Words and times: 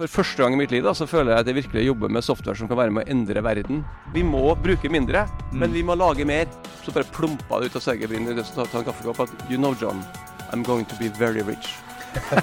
For 0.00 0.08
første 0.08 0.40
gang 0.40 0.54
i 0.56 0.56
mitt 0.56 0.70
liv 0.72 0.80
da, 0.86 0.94
så 0.96 1.04
føler 1.04 1.34
jeg 1.34 1.42
at 1.42 1.48
jeg 1.50 1.56
virkelig 1.58 1.82
jobber 1.84 2.08
med 2.08 2.24
software 2.24 2.56
som 2.56 2.68
kan 2.70 2.78
være 2.78 2.92
med 2.96 3.04
å 3.04 3.10
endre 3.12 3.42
verden. 3.44 3.82
Vi 4.14 4.22
må 4.24 4.54
bruke 4.56 4.88
mindre, 4.88 5.26
men 5.52 5.74
vi 5.76 5.82
må 5.84 5.92
lage 5.92 6.24
mer. 6.24 6.48
Så 6.80 6.88
bare 6.96 7.04
plumpa 7.12 7.60
det 7.60 7.68
ut 7.68 7.76
av 7.76 7.84
Sergej 7.84 8.08
og 8.08 8.40
ta, 8.40 8.64
ta 8.64 8.80
en 8.80 8.86
kaffekopp 8.86 9.20
at 9.26 9.34
You 9.50 9.58
know, 9.60 9.74
John, 9.76 10.00
I'm 10.54 10.64
going 10.64 10.88
to 10.88 10.96
be 10.96 11.12
very 11.20 11.44
rich. 11.44 11.76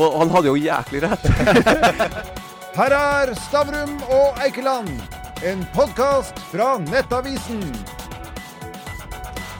Og 0.00 0.16
han 0.22 0.32
hadde 0.32 0.48
jo 0.48 0.56
jæklig 0.56 1.02
rett. 1.04 1.24
Her 2.78 2.96
er 2.96 3.34
Stavrum 3.44 3.98
og 4.08 4.40
Eikeland, 4.40 4.88
en 5.44 5.66
podkast 5.76 6.40
fra 6.48 6.78
Nettavisen. 6.86 7.60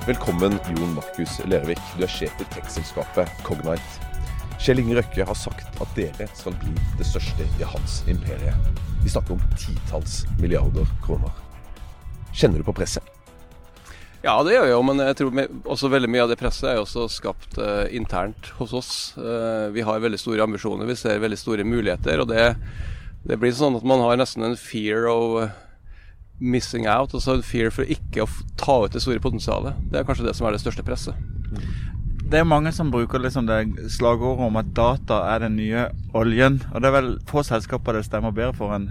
Velkommen, 0.08 0.56
Jon 0.72 0.96
Markus 0.96 1.36
Lervik. 1.44 1.84
Du 1.98 2.08
er 2.08 2.16
sjef 2.16 2.40
i 2.40 2.48
tech-selskapet 2.56 3.28
Cognite. 3.44 4.11
Kjell 4.62 4.78
Inge 4.78 4.94
Røkke 4.94 5.24
har 5.26 5.34
sagt 5.34 5.80
at 5.82 5.96
dere 5.96 6.28
skal 6.38 6.54
bli 6.62 6.72
det 6.94 7.06
største 7.08 7.42
i 7.58 7.66
hans 7.66 7.96
imperie. 8.06 8.52
Vi 9.02 9.10
snakker 9.10 9.34
om 9.34 9.40
titalls 9.58 10.20
milliarder 10.38 10.86
kroner. 11.02 11.32
Kjenner 12.30 12.62
du 12.62 12.68
på 12.68 12.74
presset? 12.76 13.02
Ja, 14.22 14.36
det 14.46 14.54
gjør 14.54 14.68
jeg 14.68 14.76
jo, 14.76 14.84
men 14.86 15.02
jeg 15.02 15.16
tror 15.18 15.40
også 15.74 15.90
veldig 15.90 16.12
mye 16.14 16.22
av 16.22 16.30
det 16.30 16.38
presset 16.38 16.68
er 16.70 16.78
også 16.78 17.08
skapt 17.10 17.58
uh, 17.58 17.90
internt 17.90 18.52
hos 18.60 18.70
oss. 18.78 18.92
Uh, 19.18 19.66
vi 19.74 19.82
har 19.82 19.98
veldig 20.04 20.20
store 20.22 20.46
ambisjoner, 20.46 20.86
vi 20.86 21.00
ser 21.00 21.18
veldig 21.24 21.40
store 21.42 21.66
muligheter. 21.66 22.22
Og 22.22 22.30
det, 22.30 22.52
det 23.26 23.40
blir 23.42 23.58
sånn 23.58 23.80
at 23.80 23.88
man 23.88 24.04
har 24.06 24.22
nesten 24.22 24.46
en 24.46 24.54
fear 24.54 25.10
of 25.10 25.40
eh, 25.42 25.56
missing 26.38 26.86
out, 26.86 27.18
altså 27.18 27.40
en 27.40 27.42
fear 27.42 27.74
for 27.74 27.82
ikke 27.82 28.28
å 28.28 28.30
ta 28.62 28.84
ut 28.86 28.94
det 28.94 29.02
store 29.02 29.22
potensialet. 29.26 29.82
Det 29.90 29.98
er 29.98 30.06
kanskje 30.06 30.30
det 30.30 30.38
som 30.38 30.46
er 30.46 30.54
det 30.54 30.62
største 30.62 30.86
presset. 30.86 31.18
Det 32.30 32.38
er 32.38 32.44
mange 32.44 32.72
som 32.72 32.90
bruker 32.90 33.18
liksom 33.18 33.46
det 33.46 33.90
slagordet 33.92 34.46
om 34.46 34.56
at 34.56 34.66
data 34.76 35.14
er 35.34 35.38
den 35.38 35.56
nye 35.56 35.86
oljen. 36.14 36.62
Og 36.72 36.80
det 36.80 36.88
er 36.88 36.94
vel 37.00 37.18
få 37.28 37.42
selskaper 37.42 37.92
det 37.92 38.04
stemmer 38.04 38.30
bedre 38.30 38.54
for 38.54 38.74
enn 38.76 38.90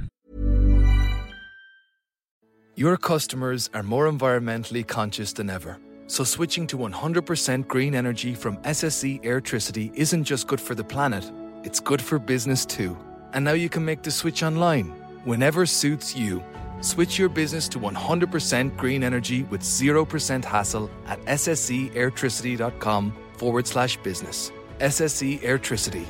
Your 2.78 2.98
customers 2.98 3.70
are 3.74 3.84
more 3.84 4.08
environmentally 4.08 4.84
conscious 4.84 5.34
than 5.34 5.50
ever. 5.50 5.78
So 6.08 6.24
switching 6.24 6.68
to 6.68 6.78
100% 6.78 7.68
green 7.68 7.94
energy 7.96 8.34
from 8.34 8.58
SSE 8.64 9.22
Airtricity 9.24 9.92
isn't 9.94 10.24
just 10.24 10.48
good 10.48 10.60
for 10.60 10.74
the 10.74 10.84
planet, 10.84 11.32
it's 11.64 11.80
good 11.80 12.02
for 12.02 12.18
business 12.20 12.66
too. 12.66 12.98
And 13.34 13.46
now 13.46 13.54
you 13.54 13.70
can 13.70 13.86
make 13.86 14.02
the 14.04 14.12
switch 14.12 14.42
online, 14.42 14.94
whenever 15.26 15.66
suits 15.66 16.16
you. 16.16 16.42
Switch 16.82 17.18
your 17.18 17.30
business 17.30 17.68
to 17.70 17.80
100% 17.80 18.78
green 18.78 19.04
energy 19.04 19.44
with 19.44 19.62
0% 19.62 20.46
hassle 20.46 20.90
at 21.08 21.20
ssceairtricity.com 21.26 23.14
forward 23.34 23.66
slash 23.68 23.98
business. 23.98 24.52
SSE 24.80 25.40
Airtricity. 25.42 26.06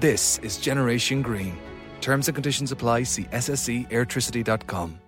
This 0.00 0.38
is 0.38 0.56
Generation 0.56 1.22
Green. 1.22 1.56
Terms 2.00 2.28
and 2.28 2.34
conditions 2.34 2.72
apply. 2.72 3.04
See 3.04 3.24
ssceairtricity.com. 3.24 4.98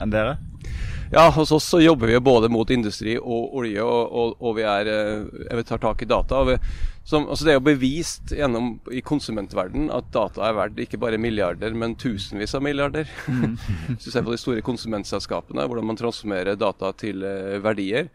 enn 0.00 0.10
dere. 0.10 0.38
Ja, 1.12 1.30
hos 1.30 1.52
oss 1.52 1.64
så 1.64 1.80
jobber 1.80 2.10
vi 2.10 2.18
både 2.20 2.48
mot 2.50 2.70
industri 2.70 3.14
og 3.18 3.54
olje, 3.60 3.82
og, 3.82 4.10
og, 4.10 4.36
og 4.42 4.56
vi 4.58 4.64
er, 4.66 4.88
eh, 4.90 5.60
tar 5.66 5.78
tak 5.82 6.02
i 6.02 6.08
data. 6.10 6.40
Vi, 6.48 6.56
som, 7.06 7.28
altså 7.30 7.46
det 7.46 7.52
er 7.52 7.58
jo 7.60 7.66
bevist 7.68 8.32
gjennom, 8.34 8.72
i 8.90 9.02
konsumentverden 9.06 9.86
at 9.94 10.08
data 10.14 10.48
er 10.48 10.56
verdt 10.56 10.80
ikke 10.82 10.98
bare 10.98 11.20
milliarder, 11.22 11.76
men 11.78 11.94
tusenvis 11.94 12.56
av 12.58 12.64
milliarder. 12.66 13.06
Hvis 13.92 14.08
du 14.08 14.10
ser 14.10 14.26
på 14.26 14.34
de 14.34 14.40
store 14.42 14.64
konsumentselskapene, 14.66 15.68
hvordan 15.70 15.86
man 15.92 16.00
transformerer 16.00 16.58
data 16.58 16.90
til 16.98 17.22
eh, 17.22 17.60
verdier. 17.62 18.10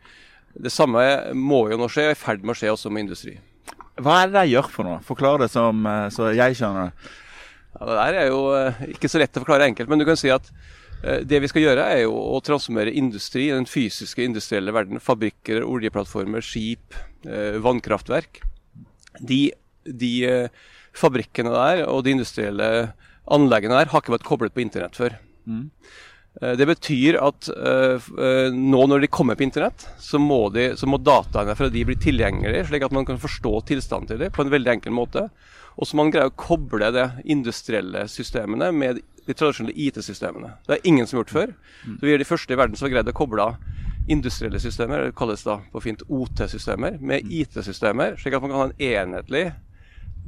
Det 0.52 0.74
samme 0.74 1.06
må 1.32 1.64
jo 1.72 1.80
nå 1.80 1.88
skje, 1.88 2.10
og 2.10 2.12
er 2.12 2.18
i 2.18 2.22
ferd 2.26 2.44
med 2.44 2.58
å 2.58 2.60
skje 2.60 2.76
også 2.76 2.92
med 2.92 3.06
industri. 3.06 3.38
Hva 4.02 4.20
er 4.20 4.28
det 4.28 4.36
dere 4.36 4.52
gjør 4.52 4.72
for 4.74 4.90
noe? 4.90 5.00
Forklar 5.08 5.40
det 5.46 5.52
som, 5.56 5.80
eh, 5.88 6.10
så 6.12 6.34
jeg 6.36 6.60
skjønner 6.60 6.92
det. 6.92 7.16
Ja, 7.72 7.88
det 7.88 7.98
der 8.02 8.20
er 8.20 8.28
jo 8.28 8.40
ikke 8.92 9.08
så 9.08 9.22
lett 9.22 9.38
å 9.40 9.46
forklare 9.46 9.72
enkelt, 9.72 9.88
men 9.88 10.02
du 10.02 10.04
kan 10.04 10.20
si 10.20 10.28
at 10.34 10.52
det 11.02 11.40
vi 11.42 11.50
skal 11.50 11.66
gjøre, 11.66 11.88
er 11.96 12.04
jo 12.04 12.14
å 12.14 12.42
transformere 12.46 12.94
industri, 12.98 13.48
den 13.50 13.66
fysiske 13.70 14.24
industrielle 14.26 14.74
verden, 14.76 15.02
fabrikker, 15.02 15.64
oljeplattformer, 15.66 16.46
skip, 16.46 16.98
eh, 17.26 17.58
vannkraftverk. 17.64 18.44
De, 19.20 19.42
de 19.86 20.14
eh, 20.28 20.62
fabrikkene 20.98 21.54
der 21.56 21.84
og 21.88 22.06
de 22.06 22.16
industrielle 22.16 22.70
anleggene 23.32 23.78
der 23.80 23.92
har 23.92 24.04
ikke 24.04 24.16
vært 24.18 24.28
koblet 24.28 24.56
på 24.56 24.64
internett 24.64 24.98
før. 24.98 25.18
Mm. 25.50 25.70
Det 26.40 26.64
betyr 26.64 27.18
at 27.20 27.50
eh, 27.52 28.06
eh, 28.24 28.54
nå 28.56 28.86
når 28.88 29.04
de 29.04 29.10
kommer 29.12 29.36
på 29.36 29.44
internett, 29.44 29.84
så 30.00 30.20
må, 30.22 30.46
de, 30.56 30.70
så 30.80 30.88
må 30.88 31.00
dataene 31.02 31.58
fra 31.60 31.68
de 31.70 31.84
bli 31.86 31.98
tilgjengelige, 32.00 32.70
slik 32.70 32.86
at 32.88 32.96
man 32.96 33.08
kan 33.08 33.20
forstå 33.20 33.52
tilstanden 33.68 34.14
til 34.14 34.22
dem 34.24 34.32
på 34.34 34.46
en 34.46 34.54
veldig 34.54 34.72
enkel 34.78 34.96
måte. 34.96 35.26
Og 35.78 35.88
så 35.88 35.98
man 35.98 36.12
greier 36.12 36.32
å 36.32 36.36
koble 36.38 36.92
det 36.94 37.08
industrielle 37.32 38.06
systemene 38.12 38.72
med 38.76 39.02
de 39.28 39.36
tradisjonelle 39.38 39.78
IT-systemene. 39.78 40.56
Det 40.68 40.78
er 40.78 40.88
ingen 40.90 41.08
som 41.08 41.18
har 41.18 41.24
gjort 41.24 41.36
før. 41.38 41.54
Så 41.86 42.02
Vi 42.02 42.14
er 42.14 42.22
de 42.22 42.28
første 42.28 42.54
i 42.54 42.58
verden 42.60 42.76
som 42.76 42.88
har 42.88 42.96
greid 42.96 43.12
å 43.12 43.16
koble 43.16 43.48
industrielle 44.10 44.60
systemer, 44.60 45.06
det 45.06 45.16
kalles 45.16 45.44
da 45.46 45.60
på 45.72 45.82
fint 45.84 46.02
OT-systemer, 46.10 46.98
med 47.00 47.28
IT-systemer, 47.32 48.18
slik 48.20 48.36
at 48.36 48.42
man 48.44 48.52
kan 48.52 48.60
ha 48.60 48.70
en 48.70 48.82
enhetlig 48.82 49.52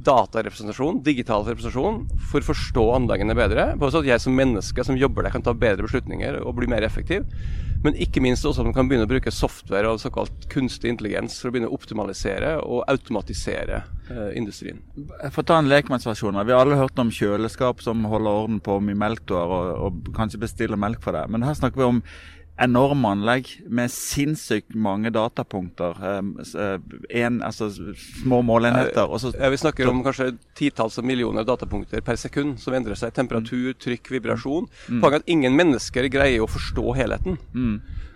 datarepresentasjon, 0.06 1.02
digital 1.06 1.44
representasjon, 1.46 2.02
for 2.30 2.44
å 2.44 2.48
forstå 2.52 2.86
anleggene 2.98 3.36
bedre. 3.38 3.70
Sånn 3.82 4.02
at 4.04 4.10
jeg 4.12 4.22
som 4.24 4.36
menneske 4.36 4.84
som 4.86 4.98
jobber 4.98 5.26
der, 5.26 5.34
kan 5.34 5.44
ta 5.44 5.54
bedre 5.56 5.86
beslutninger 5.86 6.40
og 6.42 6.56
bli 6.58 6.68
mer 6.70 6.86
effektiv. 6.86 7.26
Men 7.84 7.98
ikke 8.00 8.22
minst 8.24 8.46
også 8.48 8.62
at 8.62 8.68
man 8.70 8.76
kan 8.76 8.88
begynne 8.88 9.04
å 9.04 9.10
bruke 9.10 9.32
software 9.34 9.90
og 9.92 10.00
såkalt 10.00 10.46
kunstig 10.52 10.88
intelligens 10.88 11.36
for 11.36 11.50
å 11.50 11.52
begynne 11.52 11.68
å 11.68 11.76
optimalisere 11.76 12.54
og 12.64 12.86
automatisere 12.88 13.82
eh, 14.08 14.30
industrien. 14.40 14.80
For 15.26 15.42
å 15.42 15.48
ta 15.50 15.58
en 15.60 15.68
lekmannsversjon. 15.68 16.40
Vi 16.48 16.54
har 16.54 16.64
alle 16.64 16.80
hørt 16.80 17.02
om 17.02 17.12
kjøleskap 17.12 17.84
som 17.84 18.06
holder 18.08 18.44
orden 18.44 18.62
på 18.64 18.78
hvor 18.78 18.86
mye 18.86 18.96
melk 18.96 19.26
du 19.28 19.36
har, 19.36 19.52
og, 19.52 19.74
og 19.84 20.14
kanskje 20.16 20.40
bestiller 20.46 20.80
melk 20.80 21.04
for 21.04 21.16
deg. 21.16 21.28
Men 21.34 21.44
her 21.44 21.60
snakker 21.60 21.82
vi 21.82 21.90
om 21.90 22.00
enorme 22.60 23.08
anlegg 23.16 23.48
med 23.66 23.90
sinnssykt 23.90 24.76
mange 24.78 25.10
datapunkter. 25.14 25.98
Um, 25.98 26.36
en, 27.10 27.40
altså 27.42 27.70
små 27.72 28.42
målenheter. 28.46 29.10
Og 29.10 29.20
så 29.20 29.32
Ja, 29.34 29.50
vi 29.50 29.58
snakker 29.58 29.90
om 29.90 30.04
kanskje 30.06 30.36
titalls 30.54 30.98
av 30.98 31.08
millioner 31.08 31.44
datapunkter 31.44 32.04
per 32.04 32.20
sekund 32.20 32.60
som 32.62 32.76
endrer 32.76 32.98
seg. 32.98 33.14
Temperatur, 33.16 33.72
trykk, 33.74 34.12
vibrasjon. 34.18 34.70
Poenget 34.88 35.20
er 35.20 35.24
at 35.24 35.34
ingen 35.36 35.58
mennesker 35.58 36.08
greier 36.12 36.44
å 36.44 36.50
forstå 36.50 36.94
helheten. 37.00 37.38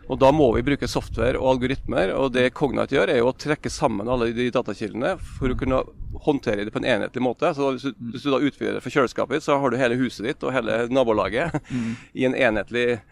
Og 0.09 0.17
da 0.17 0.31
må 0.33 0.47
vi 0.55 0.65
bruke 0.65 0.89
software 0.89 1.37
og 1.37 1.51
algoritmer. 1.57 2.15
Og 2.17 2.33
det 2.33 2.49
Cognite 2.57 2.97
gjør, 2.97 3.13
er 3.13 3.21
jo 3.21 3.29
å 3.29 3.37
trekke 3.37 3.71
sammen 3.73 4.09
alle 4.09 4.31
de 4.37 4.49
datakildene 4.55 5.17
for 5.21 5.53
å 5.53 5.59
kunne 5.59 5.83
håndtere 6.25 6.65
det 6.65 6.73
på 6.73 6.81
en 6.81 6.89
enhetlig 6.89 7.23
måte. 7.23 7.51
Så 7.55 7.75
hvis 7.75 7.89
du, 7.91 7.93
hvis 8.15 8.25
du 8.25 8.31
da 8.33 8.41
utvider 8.41 8.79
det 8.79 8.85
for 8.87 8.95
kjøleskapet 8.95 9.45
så 9.45 9.59
har 9.61 9.71
du 9.71 9.81
hele 9.81 9.99
huset 10.01 10.25
ditt 10.31 10.47
og 10.47 10.55
hele 10.57 10.87
nabolaget 10.89 11.59
i 12.19 12.25
en 12.29 12.39
enhetlig 12.39 13.03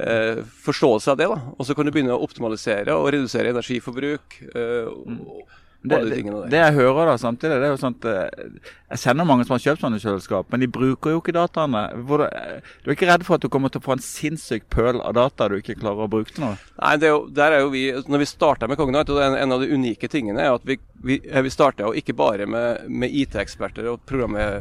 eh, 0.00 0.42
forståelse 0.64 1.12
av 1.12 1.18
det. 1.20 1.28
da. 1.28 1.40
Og 1.56 1.66
så 1.66 1.76
kan 1.76 1.86
du 1.86 1.92
begynne 1.94 2.16
å 2.16 2.22
optimalisere 2.24 2.94
og 2.96 3.10
redusere 3.14 3.52
energiforbruk. 3.52 4.38
Eh, 4.54 4.88
og, 4.88 5.58
det, 5.82 5.98
det, 6.12 6.22
det 6.52 6.58
jeg 6.60 6.74
hører 6.76 7.08
da 7.10 7.14
samtidig, 7.18 7.56
det 7.58 7.66
er 7.66 7.72
jo 7.72 7.78
sånn 7.80 7.96
at 7.98 8.04
eh, 8.06 8.44
Jeg 8.92 9.00
kjenner 9.02 9.26
mange 9.26 9.46
som 9.48 9.56
har 9.56 9.62
kjøpt 9.64 9.82
sånne 9.82 9.98
kjøleskap, 10.02 10.46
men 10.52 10.62
de 10.62 10.68
bruker 10.70 11.10
jo 11.14 11.18
ikke 11.22 11.34
dataene. 11.34 11.80
Hvor, 12.06 12.22
det- 12.22 12.62
du 12.84 12.90
er 12.90 12.94
ikke 12.94 13.08
redd 13.10 13.24
for 13.26 13.34
at 13.40 13.42
du 13.42 13.48
kommer 13.50 13.72
til 13.72 13.82
å 13.82 13.86
få 13.88 13.96
en 13.96 14.04
sinnssyk 14.04 14.68
pøl 14.70 15.00
av 15.02 15.16
data 15.18 15.48
du 15.50 15.56
ikke 15.58 15.74
klarer 15.80 16.04
å 16.06 16.10
bruke 16.12 16.30
til 16.36 16.44
noe? 16.44 16.56
Nei, 16.78 16.94
det 17.02 17.08
er 17.08 17.14
jo, 17.16 17.20
der 17.34 17.56
er 17.58 17.64
jo 17.64 17.70
vi, 17.74 17.84
Når 18.06 18.22
vi 18.22 18.30
starta 18.30 18.68
med 18.70 18.78
Cognite, 18.78 19.10
og 19.16 19.18
er 19.24 19.30
en, 19.32 19.38
en 19.42 19.56
av 19.58 19.64
de 19.64 19.70
unike 19.74 20.08
tingene, 20.12 20.40
er 20.46 20.54
at 20.54 20.64
vi, 20.68 20.78
vi, 21.02 21.18
eh, 21.26 21.42
vi 21.42 21.50
starta 21.54 21.88
jo 21.88 21.94
ikke 21.98 22.14
bare 22.18 22.46
med, 22.46 22.86
med 22.88 23.10
IT-eksperter 23.24 23.88
og, 23.90 24.06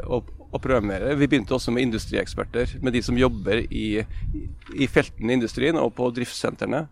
og, 0.07 0.31
og 0.51 0.59
programmerere. 0.61 1.13
Vi 1.21 1.27
begynte 1.29 1.53
også 1.59 1.71
med 1.75 1.85
industrieksperter, 1.89 2.77
med 2.81 2.93
de 2.97 3.01
som 3.05 3.19
jobber 3.19 3.61
i, 3.69 4.01
i, 4.73 4.87
feltene 4.89 5.35
i 5.35 5.37
industrien 5.37 5.77
og 5.77 5.93
på 5.99 6.09
driftssentrene. 6.17 6.87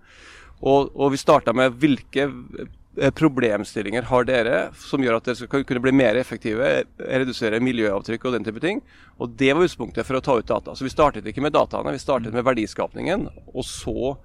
Og, 0.60 0.90
og 0.92 1.14
vi 1.14 1.18
starta 1.22 1.54
med 1.56 1.78
hvilke 1.80 2.26
eh, 2.28 2.76
problemstillinger 3.16 4.08
har 4.10 4.26
dere 4.28 4.56
som 4.76 5.04
gjør 5.04 5.20
at 5.20 5.28
dere 5.30 5.38
skal 5.40 5.64
kunne 5.68 5.84
bli 5.84 5.94
mer 5.96 6.18
effektive, 6.20 6.72
redusere 6.98 7.62
miljøavtrykk 7.64 8.26
og 8.26 8.36
den 8.36 8.48
type 8.48 8.64
ting. 8.64 8.82
Og 9.22 9.36
det 9.40 9.54
var 9.54 9.64
utgangspunktet 9.64 10.08
for 10.08 10.20
å 10.20 10.24
ta 10.24 10.36
ut 10.40 10.50
data. 10.50 10.76
Så 10.76 10.88
vi 10.88 10.92
startet 10.92 11.28
ikke 11.30 11.44
med 11.46 11.56
dataene, 11.56 11.94
vi 11.96 12.02
startet 12.02 12.36
med 12.36 12.44
verdiskapningen. 12.48 13.30
Og 13.54 13.64
så 13.68 14.18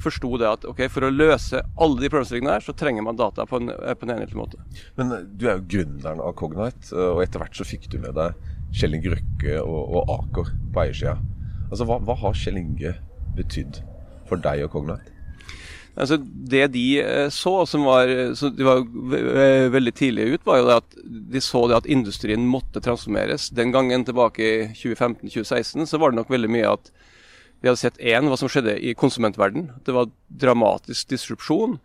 forsto 0.00 0.36
det 0.40 0.48
at 0.48 0.64
okay, 0.68 0.88
for 0.88 1.06
å 1.06 1.12
løse 1.12 1.60
alle 1.80 2.00
de 2.00 2.10
problemstillingene 2.10 2.56
her, 2.56 2.64
så 2.64 2.74
trenger 2.76 3.04
man 3.06 3.18
data 3.18 3.46
på 3.46 3.60
en, 3.60 3.70
eh, 3.70 3.94
på 3.94 4.06
en 4.06 4.14
enhetlig 4.16 4.38
måte. 4.38 4.60
Men 4.98 5.12
eh, 5.12 5.24
du 5.24 5.46
er 5.48 5.58
jo 5.58 5.68
gründeren 5.76 6.22
av 6.24 6.34
Cognite, 6.40 6.90
eh, 6.92 7.10
og 7.12 7.22
etter 7.24 7.42
hvert 7.42 7.58
så 7.58 7.66
fikk 7.68 7.88
du 7.92 7.98
med 8.02 8.16
deg 8.18 8.38
Kjell 8.74 8.96
Inge 8.96 9.14
Røkke 9.14 9.58
og, 9.62 9.80
og 10.00 10.14
Aker 10.18 10.54
på 10.74 10.84
eiersida. 10.86 11.18
Altså, 11.70 11.86
hva, 11.88 12.00
hva 12.02 12.16
har 12.24 12.38
Kjell 12.38 12.58
Inge 12.60 12.96
betydd 13.38 13.82
for 14.28 14.40
deg 14.42 14.64
og 14.66 14.74
Cognite? 14.74 15.13
Altså, 15.94 16.16
det 16.18 16.72
de 16.74 16.84
eh, 16.98 17.28
så, 17.30 17.52
som 17.70 17.84
var, 17.86 18.10
de 18.10 18.66
var 18.66 18.80
ve- 18.82 19.22
ve- 19.36 19.68
veldig 19.70 19.92
tidlig 19.94 20.24
ut, 20.34 20.46
var 20.48 20.58
jo 20.58 20.70
at 20.74 20.96
de 21.04 21.42
så 21.44 21.64
det 21.70 21.76
at 21.78 21.86
industrien 21.86 22.46
måtte 22.50 22.82
transformeres. 22.82 23.50
Den 23.54 23.70
gangen 23.74 24.02
tilbake 24.08 24.42
i 24.42 24.56
2015-2016 24.74 25.86
så 25.86 26.00
var 26.02 26.10
det 26.10 26.18
nok 26.18 26.32
veldig 26.34 26.50
mye 26.50 26.72
at 26.72 26.90
vi 27.62 27.70
hadde 27.70 27.80
sett 27.80 28.00
én 28.02 28.26
hva 28.28 28.36
som 28.36 28.50
skjedde 28.50 28.74
i 28.82 28.92
konsumentverden. 28.98 29.70
Det 29.86 29.94
var 29.96 30.10
dramatisk 30.28 31.14
disrupsjon. 31.14 31.78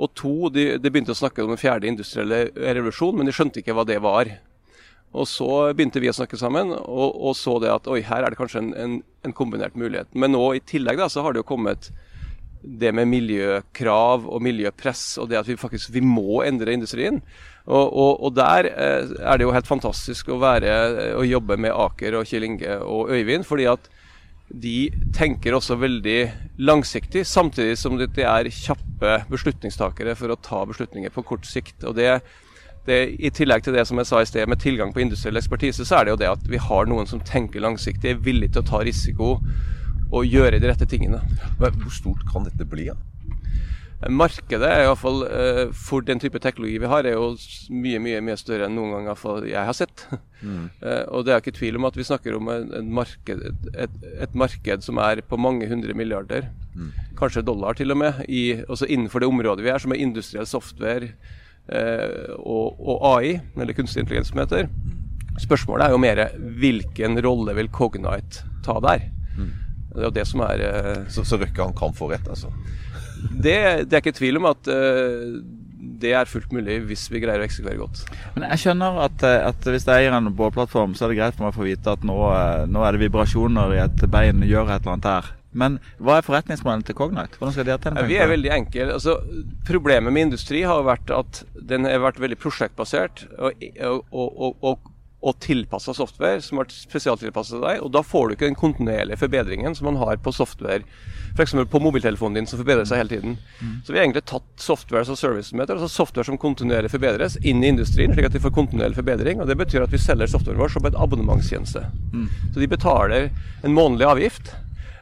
Og 0.00 0.14
to, 0.16 0.48
de, 0.50 0.78
de 0.80 0.90
begynte 0.90 1.12
å 1.12 1.18
snakke 1.20 1.44
om 1.44 1.52
den 1.52 1.60
fjerde 1.60 1.86
industrielle 1.86 2.46
revolusjon, 2.56 3.18
men 3.20 3.28
de 3.28 3.34
skjønte 3.36 3.60
ikke 3.60 3.76
hva 3.76 3.84
det 3.86 4.00
var. 4.02 4.30
Og 5.12 5.26
så 5.28 5.50
begynte 5.76 6.00
vi 6.00 6.08
å 6.10 6.14
snakke 6.16 6.38
sammen, 6.40 6.72
og, 6.72 7.14
og 7.20 7.36
så 7.36 7.58
det 7.62 7.70
at 7.74 7.88
oi, 7.90 8.00
her 8.06 8.24
er 8.24 8.32
det 8.32 8.38
kanskje 8.40 8.62
en, 8.62 8.72
en, 8.78 8.94
en, 9.26 9.34
kombinert 9.36 9.76
mulighet. 9.78 10.08
Men 10.14 10.32
nå 10.32 10.42
i 10.56 10.62
tillegg 10.64 10.98
da, 11.02 11.10
så 11.12 11.24
har 11.26 11.34
det 11.36 11.42
jo 11.42 11.48
kommet 11.52 11.90
det 12.62 12.92
med 12.94 13.08
miljøkrav 13.08 14.26
og 14.28 14.42
miljøpress, 14.44 15.18
og 15.22 15.30
det 15.30 15.38
at 15.40 15.48
vi 15.48 15.56
faktisk 15.60 15.92
vi 15.94 16.02
må 16.04 16.42
endre 16.44 16.74
industrien. 16.76 17.20
Og, 17.66 17.86
og, 17.86 18.24
og 18.24 18.34
der 18.36 18.68
eh, 18.70 19.14
er 19.20 19.38
det 19.38 19.46
jo 19.46 19.54
helt 19.54 19.68
fantastisk 19.68 20.28
å 20.32 20.40
være 20.42 20.74
og 21.16 21.26
jobbe 21.28 21.56
med 21.60 21.74
Aker 21.76 22.18
og 22.18 22.28
Kjell 22.28 22.48
Inge 22.48 22.78
og 22.82 23.12
Øyvind, 23.14 23.46
fordi 23.48 23.68
at 23.70 23.90
de 24.50 24.90
tenker 25.14 25.54
også 25.54 25.76
veldig 25.78 26.20
langsiktig, 26.58 27.22
samtidig 27.26 27.78
som 27.78 27.96
de 27.98 28.08
er 28.26 28.50
kjappe 28.50 29.20
beslutningstakere 29.30 30.16
for 30.18 30.32
å 30.32 30.38
ta 30.42 30.64
beslutninger 30.66 31.12
på 31.14 31.22
kort 31.22 31.46
sikt. 31.46 31.84
Og 31.86 31.94
det, 31.94 32.16
det, 32.88 32.98
I 33.22 33.30
tillegg 33.34 33.62
til 33.64 33.76
det 33.78 33.86
som 33.86 34.00
jeg 34.00 34.10
sa 34.10 34.22
i 34.22 34.28
sted, 34.28 34.48
med 34.50 34.60
tilgang 34.62 34.90
på 34.92 35.04
industriell 35.04 35.38
ekspertise, 35.38 35.86
så 35.86 36.00
er 36.00 36.08
det 36.08 36.16
jo 36.16 36.22
det 36.24 36.32
at 36.32 36.50
vi 36.50 36.58
har 36.58 36.90
noen 36.90 37.06
som 37.06 37.22
tenker 37.22 37.62
langsiktig, 37.62 38.10
er 38.10 38.24
villig 38.24 38.50
til 38.50 38.64
å 38.64 38.70
ta 38.72 38.82
risiko 38.82 39.36
og 40.10 40.26
gjøre 40.26 40.58
de 40.60 40.70
rette 40.70 40.88
tingene. 40.90 41.22
Hvor 41.60 41.94
stort 41.94 42.26
kan 42.30 42.46
dette 42.46 42.66
bli? 42.68 42.88
Ja? 42.90 42.98
Markedet 44.08 44.64
er 44.64 44.86
i 44.86 44.92
fall, 44.96 45.26
uh, 45.28 45.74
for 45.76 46.00
den 46.00 46.20
type 46.22 46.40
teknologi 46.40 46.78
vi 46.80 46.88
har, 46.88 47.04
er 47.04 47.18
jo 47.18 47.34
mye 47.68 47.98
mye, 48.00 48.22
mye 48.24 48.36
større 48.40 48.64
enn 48.64 48.78
noen 48.78 49.04
gang 49.04 49.44
jeg 49.44 49.60
har 49.60 49.76
sett. 49.76 50.06
Mm. 50.40 50.70
Uh, 50.80 51.04
og 51.18 51.26
det 51.26 51.34
er 51.34 51.42
ikke 51.42 51.58
tvil 51.58 51.76
om 51.76 51.84
at 51.84 51.98
vi 51.98 52.06
snakker 52.08 52.38
om 52.38 52.48
en 52.54 52.88
marked, 52.96 53.44
et, 53.74 53.98
et, 54.16 54.32
marked 54.32 54.86
som 54.86 55.02
er 55.04 55.20
på 55.20 55.36
mange 55.36 55.68
hundre 55.68 55.92
milliarder, 55.92 56.48
mm. 56.72 56.94
kanskje 57.20 57.44
dollar 57.44 57.76
til 57.76 57.92
og 57.92 58.00
med, 58.00 58.24
i, 58.24 58.62
også 58.64 58.88
innenfor 58.88 59.20
det 59.20 59.28
området 59.28 59.68
vi 59.68 59.74
er, 59.74 59.84
som 59.84 59.92
er 59.92 60.00
industriell 60.00 60.48
software 60.48 61.12
uh, 61.68 62.32
og, 62.40 62.80
og, 62.80 63.04
AI, 63.12 63.36
eller 63.60 63.76
kunstig 63.76 64.06
intelligens 64.06 64.32
som 64.32 64.40
heter. 64.40 64.70
Spørsmålet 65.44 65.90
er 65.90 65.92
jo 65.92 66.00
mer 66.00 66.24
hvilken 66.60 67.20
rolle 67.20 67.52
vil 67.60 67.68
Cognite 67.68 68.48
ta 68.64 68.80
der? 68.80 69.10
Mm. 69.36 69.52
Det 70.00 70.06
er 70.06 70.10
jo 70.10 70.18
det 70.18 70.28
som 70.28 70.44
er 70.46 70.64
Så, 71.12 71.26
så 71.28 71.38
Røkke 71.40 71.68
han 71.68 71.76
kan 71.76 71.92
få 71.96 72.08
rett, 72.10 72.26
altså? 72.28 72.48
det, 73.20 73.56
det, 73.88 73.92
er 73.92 74.02
ikke 74.02 74.16
tvil 74.16 74.40
om 74.40 74.48
at 74.50 74.70
uh, 74.70 75.40
det 76.00 76.12
er 76.16 76.28
fullt 76.28 76.52
mulig 76.54 76.78
hvis 76.88 77.06
vi 77.12 77.20
greier 77.22 77.42
å 77.42 77.46
eksekvere 77.46 77.80
godt. 77.80 78.04
Men 78.36 78.46
jeg 78.50 78.62
skjønner 78.62 79.02
at, 79.04 79.24
eh, 79.26 79.42
at 79.48 79.66
hvis 79.68 79.84
jeg 79.88 80.06
eier 80.06 80.16
en 80.16 80.30
båtplattform, 80.36 80.94
så 80.96 81.06
er 81.06 81.12
det 81.12 81.18
greit 81.18 81.36
for 81.36 81.46
meg 81.46 81.52
å 81.52 81.58
få 81.58 81.66
vite 81.66 81.92
at 81.92 82.06
nå, 82.08 82.16
eh, 82.30 82.64
nå, 82.70 82.84
er 82.84 82.96
det 82.96 83.02
vibrasjoner 83.02 83.74
i 83.76 83.82
et 83.82 84.04
bein, 84.12 84.44
gjør 84.48 84.70
et 84.70 84.80
eller 84.80 84.94
annet 84.94 85.08
her. 85.10 85.30
Men 85.60 85.76
hva 85.98 86.18
er 86.18 86.24
forretningsmodellen 86.24 86.86
til 86.86 86.96
Cognite? 86.96 87.40
Hvordan 87.40 87.56
skal 87.56 87.66
dere 87.68 87.82
tjene 87.82 87.98
penger? 87.98 88.12
Vi 88.12 88.20
er 88.22 88.30
veldig 88.30 88.52
enkle. 88.54 88.86
Altså, 88.96 89.16
problemet 89.68 90.14
med 90.14 90.28
industri 90.28 90.62
har 90.68 90.84
vært 90.86 91.12
at 91.16 91.42
den 91.72 91.88
har 91.88 92.04
vært 92.04 92.20
veldig 92.22 92.38
prosjektbasert. 92.40 93.24
og, 93.36 93.64
og, 93.90 94.04
og, 94.14 94.56
og 94.62 94.92
og 95.20 95.36
tilpassa 95.44 95.92
software 95.96 96.40
som 96.40 96.60
er 96.62 96.70
spesialtilpassa 96.72 97.60
deg. 97.60 97.82
Og 97.84 97.92
da 97.92 98.00
får 98.06 98.28
du 98.28 98.34
ikke 98.34 98.48
den 98.48 98.58
kontinuerlige 98.58 99.20
forbedringen 99.20 99.74
som 99.76 99.90
man 99.90 99.98
har 100.00 100.20
på 100.24 100.32
software. 100.32 100.80
F.eks. 101.34 101.52
på 101.70 101.82
mobiltelefonen 101.82 102.40
din 102.40 102.48
som 102.48 102.60
forbedrer 102.60 102.88
seg 102.88 103.02
hele 103.02 103.12
tiden. 103.12 103.36
Mm. 103.60 103.74
Så 103.84 103.92
vi 103.92 104.00
har 104.00 104.06
egentlig 104.06 104.24
tatt 104.30 104.48
software 104.60 105.04
som 105.06 105.18
service 105.20 105.52
meter, 105.56 105.76
altså 105.76 105.92
software 105.92 106.26
som 106.26 106.40
kontinuerlig 106.40 106.92
forbedres, 106.94 107.36
inn 107.44 107.60
i 107.64 107.70
industrien, 107.74 108.14
slik 108.16 108.30
at 108.30 108.36
de 108.36 108.42
får 108.42 108.56
kontinuerlig 108.56 108.96
forbedring. 108.96 109.44
Og 109.44 109.50
det 109.50 109.58
betyr 109.60 109.84
at 109.84 109.92
vi 109.92 110.00
selger 110.00 110.32
softwaren 110.32 110.60
vår 110.60 110.72
som 110.72 110.88
et 110.88 110.96
abonnementstjeneste. 110.96 111.84
Mm. 112.14 112.26
Så 112.54 112.64
de 112.64 112.72
betaler 112.72 113.30
en 113.62 113.76
månedlig 113.76 114.08
avgift. 114.08 114.54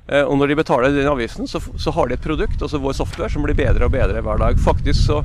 Eh, 0.08 0.24
og 0.24 0.38
når 0.40 0.52
de 0.52 0.58
betaler 0.62 0.94
den 0.96 1.10
avgiften, 1.10 1.48
så, 1.50 1.60
så 1.60 1.92
har 1.94 2.08
de 2.08 2.16
et 2.16 2.24
produkt, 2.24 2.62
altså 2.62 2.80
vår 2.80 2.96
software, 2.96 3.30
som 3.32 3.44
blir 3.44 3.58
bedre 3.58 3.88
og 3.88 3.92
bedre 3.92 4.22
hver 4.24 4.40
dag. 4.40 4.60
Faktisk 4.64 5.04
så 5.04 5.22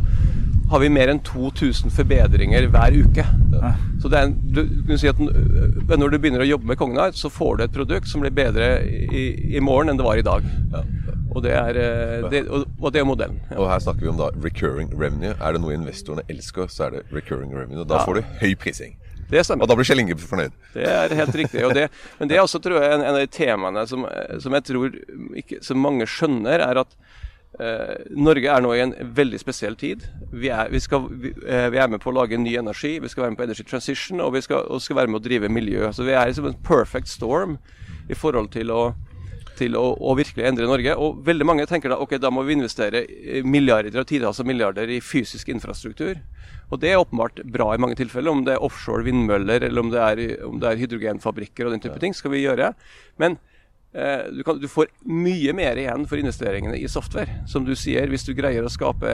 har 0.71 0.81
vi 0.81 0.89
mer 0.89 1.11
enn 1.11 1.21
2000 1.23 1.93
forbedringer 1.93 2.67
hver 2.73 2.95
uke. 3.05 3.25
Så 4.01 4.09
det 4.09 4.19
er 4.19 4.27
en, 4.27 4.35
du, 4.55 4.63
du 4.87 4.95
si 4.97 5.09
at 5.11 5.19
Når 5.19 6.09
du 6.09 6.17
begynner 6.17 6.41
å 6.41 6.47
jobbe 6.47 6.71
med 6.71 6.79
Cognite, 6.79 7.19
så 7.19 7.29
får 7.31 7.59
du 7.59 7.63
et 7.67 7.75
produkt 7.75 8.09
som 8.09 8.23
blir 8.23 8.33
bedre 8.33 8.79
i, 8.83 9.55
i 9.55 9.61
morgen 9.63 9.91
enn 9.91 9.99
det 9.99 10.07
var 10.07 10.19
i 10.19 10.25
dag. 10.25 10.47
Ja. 10.73 10.83
Og 11.33 11.41
det 11.45 11.53
er, 11.57 11.77
eh, 11.81 12.25
det, 12.29 12.43
og, 12.49 12.65
og 12.79 12.93
det 12.93 13.01
er 13.01 13.07
modellen. 13.09 13.39
Ja. 13.49 13.59
Og 13.61 13.69
her 13.71 13.79
snakker 13.85 14.05
vi 14.05 14.11
om 14.11 14.19
da 14.19 14.29
recurring 14.43 14.91
revenue. 14.93 15.33
Er 15.39 15.55
det 15.55 15.63
noe 15.63 15.77
investorene 15.77 16.25
elsker, 16.29 16.69
så 16.69 16.87
er 16.87 16.97
det 16.97 17.05
recurring 17.13 17.53
revenue. 17.55 17.85
Da 17.89 18.03
får 18.05 18.19
du 18.19 18.35
høy 18.41 18.53
prising. 18.59 18.97
Det 19.29 19.43
stemmer. 19.45 19.65
Og 19.65 19.71
da 19.71 19.77
blir 19.79 19.87
Kjell 19.87 20.03
Inge 20.03 20.17
fornøyd. 20.19 20.55
Det 20.75 20.87
er 20.89 21.17
helt 21.17 21.37
riktig. 21.39 21.65
Det, 21.77 21.87
men 22.19 22.31
det 22.31 22.37
er 22.37 22.43
også 22.45 22.61
tror 22.63 22.79
jeg, 22.81 22.95
en, 22.95 23.05
en 23.05 23.15
av 23.15 23.21
de 23.21 23.31
temaene 23.33 23.85
som, 23.89 24.07
som 24.43 24.57
jeg 24.59 24.67
tror 24.69 24.97
ikke 25.43 25.61
så 25.65 25.77
mange 25.77 26.09
skjønner, 26.09 26.63
er 26.63 26.83
at 26.83 26.97
Eh, 27.59 28.05
Norge 28.17 28.49
er 28.49 28.63
nå 28.65 28.71
i 28.73 28.81
en 28.81 28.93
veldig 29.13 29.37
spesiell 29.41 29.75
tid. 29.77 30.07
Vi 30.31 30.49
er, 30.49 30.71
vi, 30.73 30.79
skal, 30.81 31.05
vi, 31.21 31.33
eh, 31.45 31.67
vi 31.69 31.77
er, 31.77 31.89
med 31.91 32.01
på 32.01 32.09
å 32.09 32.15
lage 32.17 32.39
ny 32.41 32.55
energi, 32.57 32.95
vi 33.01 33.11
skal 33.11 33.27
være 33.27 33.35
med 33.35 33.41
på 33.41 33.45
Energy 33.45 33.65
Transition 33.69 34.23
og 34.25 34.33
vi 34.33 34.41
skal, 34.41 34.65
og 34.73 34.81
skal 34.81 34.97
være 34.97 35.13
med 35.13 35.21
å 35.21 35.25
drive 35.27 35.51
miljø. 35.53 35.91
Så 35.93 36.07
Vi 36.07 36.15
er 36.17 36.31
liksom 36.31 36.49
en 36.49 36.61
perfect 36.65 37.11
storm 37.11 37.59
i 38.09 38.17
forhold 38.17 38.49
til 38.55 38.73
å, 38.73 38.81
til 39.57 39.77
å, 39.79 39.85
å, 39.95 40.15
virkelig 40.17 40.47
endre 40.49 40.67
Norge. 40.69 40.95
Og 40.97 41.21
veldig 41.25 41.47
mange 41.47 41.67
tenker 41.69 41.93
da 41.93 41.99
ok, 42.03 42.17
da 42.21 42.31
må 42.33 42.45
vi 42.47 42.57
investere 42.57 43.05
milliarder 43.45 44.01
og 44.01 44.09
titalls 44.09 44.41
milliarder 44.45 44.89
i 44.89 44.99
fysisk 45.03 45.51
infrastruktur. 45.53 46.19
Og 46.73 46.81
det 46.81 46.91
er 46.91 47.01
åpenbart 47.01 47.43
bra 47.53 47.71
i 47.73 47.81
mange 47.81 47.97
tilfeller. 47.99 48.33
Om 48.33 48.45
det 48.47 48.57
er 48.57 48.65
offshore 48.65 49.05
vindmøller 49.05 49.67
eller 49.69 49.85
om 49.85 49.93
det 49.93 50.03
er, 50.03 50.23
om 50.47 50.61
det 50.61 50.71
er 50.71 50.83
hydrogenfabrikker 50.83 51.67
og 51.67 51.75
den 51.75 51.83
type 51.85 51.99
ting, 52.01 52.15
skal 52.17 52.33
vi 52.33 52.45
gjøre. 52.45 52.73
Men 53.21 53.37
Eh, 53.93 54.31
du, 54.31 54.43
kan, 54.43 54.59
du, 54.59 54.67
får 54.67 54.89
mye 55.05 55.53
mer 55.53 55.77
igjen 55.77 56.07
for 56.09 56.17
investeringene 56.17 56.79
i 56.81 56.89
software. 56.89 57.43
Som 57.49 57.67
du 57.67 57.75
sier, 57.77 58.09
hvis 58.09 58.25
du 58.25 58.33
greier 58.33 58.65
å 58.65 58.71
skape 58.73 59.11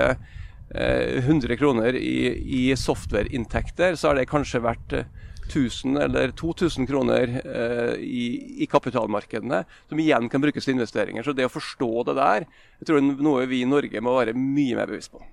100 0.72 1.52
eh, 1.52 1.58
kroner 1.60 1.98
i, 2.00 2.32
i 2.62 2.64
softwareinntekter, 2.80 3.98
så 4.00 4.12
er 4.12 4.22
det 4.22 4.30
kanskje 4.32 4.64
verdt 4.64 5.02
1000 5.50 5.98
eh, 5.98 6.06
eller 6.08 6.34
2000 6.38 6.90
kroner 6.90 7.34
i, 8.00 8.26
i, 8.64 8.68
kapitalmarkedene, 8.70 9.64
som 9.90 10.02
igjen 10.02 10.30
kan 10.32 10.44
brukes 10.44 10.66
til 10.66 10.78
investeringer. 10.78 11.26
Så 11.26 11.36
det 11.36 11.48
å 11.48 11.54
forstå 11.54 11.90
det 12.10 12.20
der, 12.20 12.46
jeg 12.80 12.90
tror 12.90 13.00
det 13.00 13.06
er 13.06 13.26
noe 13.30 13.50
vi 13.50 13.64
i 13.64 13.70
Norge 13.70 14.04
må 14.06 14.16
være 14.20 14.38
mye 14.38 14.78
mer 14.78 14.92
bevisst 14.92 15.14
på. 15.16 15.24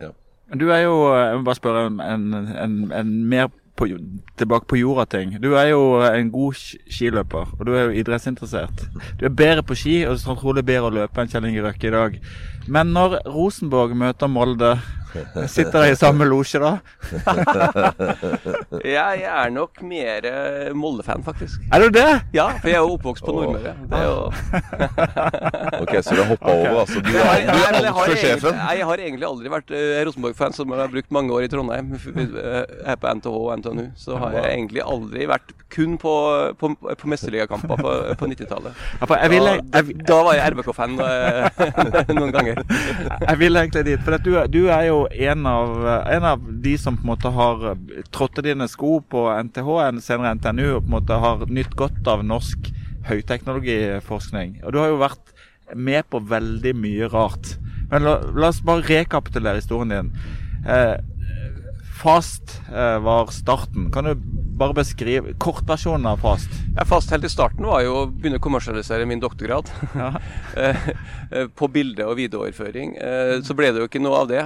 Ja. 0.00 0.12
Du 0.58 0.66
er 0.74 0.82
jo, 0.82 0.94
jeg 1.14 1.38
må 1.38 1.46
bare 1.46 1.60
spørre 1.60 1.86
en, 1.86 2.30
en, 2.34 2.78
en 2.90 3.10
mer 3.30 3.52
på, 3.80 3.88
tilbake 4.36 4.66
på 4.68 4.78
jorda-ting. 4.80 5.36
Du 5.42 5.54
er 5.56 5.70
jo 5.72 5.82
en 6.04 6.30
god 6.32 6.58
skiløper, 6.90 7.54
og 7.58 7.66
du 7.66 7.72
er 7.74 7.88
jo 7.88 8.00
idrettsinteressert. 8.02 8.86
Du 9.20 9.24
er 9.26 9.36
bedre 9.36 9.64
på 9.66 9.76
ski 9.78 10.00
og 10.08 10.20
trolig 10.40 10.64
bedre 10.66 10.90
å 10.90 10.96
løpe 11.00 11.22
enn 11.22 11.30
Kjell 11.32 11.48
Inge 11.48 11.64
Røkke 11.64 11.88
i 11.88 11.94
dag. 11.94 12.18
Men 12.68 12.92
når 12.96 13.20
Rosenborg 13.30 13.96
møter 13.98 14.30
Molde 14.30 14.74
Sitter 15.50 15.74
dere 15.74 15.94
i 15.94 15.98
samme 15.98 16.26
losje 16.28 16.60
da? 16.62 16.72
ja, 18.94 19.06
jeg 19.18 19.26
er 19.26 19.52
nok 19.54 19.80
mer 19.86 20.26
eh, 20.28 20.70
Molde-fan, 20.76 21.24
faktisk. 21.26 21.62
Er 21.72 21.84
du 21.84 21.94
det? 21.94 22.08
Ja, 22.36 22.50
for 22.60 22.70
jeg 22.70 22.78
er 22.78 22.84
jo 22.84 22.96
oppvokst 22.96 23.26
på 23.26 23.34
Nordmøre. 23.34 23.74
Det 23.90 23.98
er 23.98 24.06
jo 24.06 24.18
Ok, 25.82 25.94
så 26.04 26.14
du 26.14 26.22
har 26.22 26.28
hoppa 26.30 26.54
over, 26.54 26.80
altså? 26.84 27.02
Du, 27.04 27.10
er, 27.14 27.46
du 27.48 27.58
er 27.58 27.78
altfor 27.80 28.16
sjefen? 28.16 28.58
Nei, 28.60 28.76
jeg 28.78 28.88
har 28.90 29.04
egentlig 29.06 29.28
aldri 29.30 29.54
vært 29.56 29.74
uh, 29.74 29.96
Rosenborg-fan, 30.08 30.56
som 30.56 30.74
jeg 30.74 30.82
har 30.82 30.92
brukt 30.94 31.16
mange 31.16 31.34
år 31.36 31.46
i 31.46 31.50
Trondheim. 31.52 31.92
Her 31.96 33.00
på 33.00 33.14
NTH 33.18 33.34
og 33.40 33.50
NTNU. 33.60 33.84
Så 33.98 34.20
har 34.20 34.38
jeg 34.38 34.52
egentlig 34.54 34.84
aldri 34.84 35.26
vært 35.30 35.54
kun 35.70 35.96
på, 36.02 36.14
på, 36.58 36.72
på 36.98 37.10
mesterligakamper 37.10 37.82
på, 37.82 37.94
på 38.18 38.30
90-tallet. 38.32 38.86
Da, 39.00 39.82
da, 39.82 40.20
var 40.26 40.38
jeg 40.38 40.54
RBK-fan 40.54 40.96
noen 42.18 42.32
ganger. 42.34 42.62
Jeg 43.26 43.38
vil 43.40 43.60
egentlig 43.60 43.86
dit, 43.92 44.02
for 44.06 44.18
du, 44.22 44.32
du 44.50 44.62
er 44.66 44.88
jo 44.90 44.99
en 45.08 45.46
av, 45.46 45.74
en 45.86 46.24
av, 46.24 46.44
de 46.62 46.76
som 46.78 46.96
på 46.96 47.04
en 47.04 47.12
måte 47.12 47.32
har 47.34 47.64
trådt 48.14 48.42
dine 48.44 48.68
sko 48.70 48.98
på 49.00 49.26
NTH, 49.48 49.70
senere 50.04 50.34
NTNU, 50.38 50.66
og 50.76 50.84
på 50.84 50.90
en 50.90 50.96
måte 50.96 51.20
har 51.24 51.46
nytt 51.48 51.76
godt 51.78 52.10
av 52.10 52.24
norsk 52.26 52.70
høyteknologiforskning. 53.08 54.58
Og 54.64 54.74
du 54.74 54.80
har 54.82 54.92
jo 54.92 55.00
vært 55.00 55.34
med 55.76 56.06
på 56.10 56.20
veldig 56.30 56.74
mye 56.76 57.08
rart. 57.12 57.54
Men 57.90 58.06
la, 58.06 58.18
la 58.36 58.50
oss 58.50 58.62
bare 58.66 58.86
rekapitulere 58.86 59.62
historien 59.62 59.92
din. 59.94 60.12
Eh, 60.66 60.96
Fast 62.00 62.60
eh, 62.74 62.98
var 62.98 63.26
starten. 63.26 63.92
Kan 63.92 64.04
du 64.04 64.14
bare 64.58 64.74
beskrive 64.74 65.34
kortversjonen 65.38 66.06
av 66.06 66.16
Fast? 66.16 66.48
Ja, 66.76 66.84
Fast 66.84 67.10
helt 67.10 67.24
i 67.24 67.28
starten 67.28 67.66
var 67.68 67.82
jo 67.84 67.92
å 67.98 68.06
begynne 68.08 68.38
å 68.40 68.44
kommersialisere 68.44 69.04
min 69.08 69.20
doktorgrad. 69.20 69.68
Ja. 69.94 70.14
Eh, 70.60 70.88
eh, 71.30 71.46
på 71.54 71.68
bilde- 71.70 72.04
og 72.10 72.16
videooverføring. 72.18 72.96
Så 73.46 73.54
ble 73.54 73.68
det 73.70 73.78
jo 73.78 73.86
ikke 73.86 74.00
noe 74.02 74.24
av 74.24 74.30
det. 74.32 74.40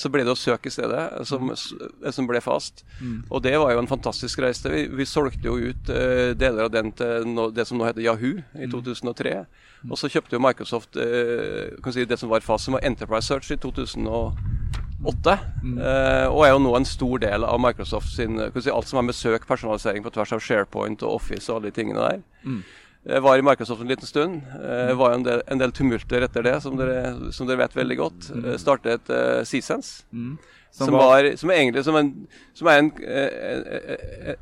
Så 0.00 0.10
ble 0.10 0.24
det 0.26 0.32
å 0.32 0.38
søke 0.38 0.66
i 0.66 0.74
stedet 0.74 1.04
som, 1.28 1.52
som 1.54 2.26
ble 2.26 2.40
Fast. 2.42 2.82
Mm. 2.98 3.20
Og 3.30 3.44
det 3.44 3.54
var 3.62 3.70
jo 3.72 3.84
en 3.84 3.90
fantastisk 3.90 4.42
reise. 4.42 4.66
Vi, 4.72 4.88
vi 4.98 5.06
solgte 5.06 5.46
jo 5.46 5.70
ut 5.70 5.92
deler 6.40 6.66
av 6.66 6.74
den 6.74 6.90
til 6.98 7.38
det 7.54 7.68
som 7.70 7.78
nå 7.78 7.86
heter 7.86 8.02
Yahoo 8.02 8.42
i 8.58 8.66
2003. 8.66 9.36
Mm. 9.46 9.92
Og 9.92 10.00
så 10.00 10.10
kjøpte 10.10 10.34
jo 10.34 10.42
Microsoft 10.42 10.98
si, 10.98 12.08
det 12.10 12.18
som 12.18 12.34
var 12.34 12.44
Fast, 12.44 12.66
som 12.66 12.74
var 12.74 12.88
Enterprise 12.88 13.30
Search 13.30 13.54
i 13.54 13.60
2003 13.62 14.57
åtte. 15.06 15.36
Mm. 15.62 15.78
Uh, 15.78 16.26
og 16.32 16.42
er 16.44 16.52
jo 16.52 16.64
nå 16.64 16.74
en 16.78 16.88
stor 16.88 17.22
del 17.22 17.46
av 17.46 17.60
Microsoft 17.62 18.10
sin 18.14 18.40
si, 18.56 18.70
alt 18.72 18.90
som 18.90 19.00
har 19.00 19.06
med 19.06 19.16
søk, 19.16 19.46
personalisering 19.48 20.04
på 20.04 20.12
tvers 20.14 20.34
av 20.34 20.42
SharePoint 20.42 21.04
og 21.06 21.20
Office 21.20 21.46
og 21.48 21.58
alle 21.58 21.70
de 21.70 21.78
tingene 21.78 22.04
der. 22.04 22.22
Mm. 22.44 22.60
Jeg 23.08 23.24
var 23.24 23.38
i 23.38 23.44
Microsoft 23.46 23.80
en 23.80 23.88
liten 23.88 24.08
stund. 24.08 24.40
Det 24.58 24.96
var 24.98 25.12
jo 25.12 25.20
en 25.20 25.24
del, 25.24 25.42
en 25.48 25.60
del 25.62 25.72
tumulter 25.72 26.26
etter 26.26 26.44
det, 26.44 26.56
som 26.60 26.74
dere, 26.76 27.30
som 27.32 27.46
dere 27.48 27.62
vet 27.62 27.76
veldig 27.78 27.96
godt. 27.96 28.30
Jeg 28.34 28.60
startet 28.60 29.12
uh, 29.14 29.40
Seasense. 29.48 30.02
Mm. 30.12 30.34
Som, 30.70 30.92
var, 30.92 31.36
som, 31.36 31.50
er 31.50 31.62
egentlig 31.62 31.82
som, 31.84 31.96
en, 31.96 32.10
som 32.54 32.68
er 32.70 32.82
en, 32.82 32.90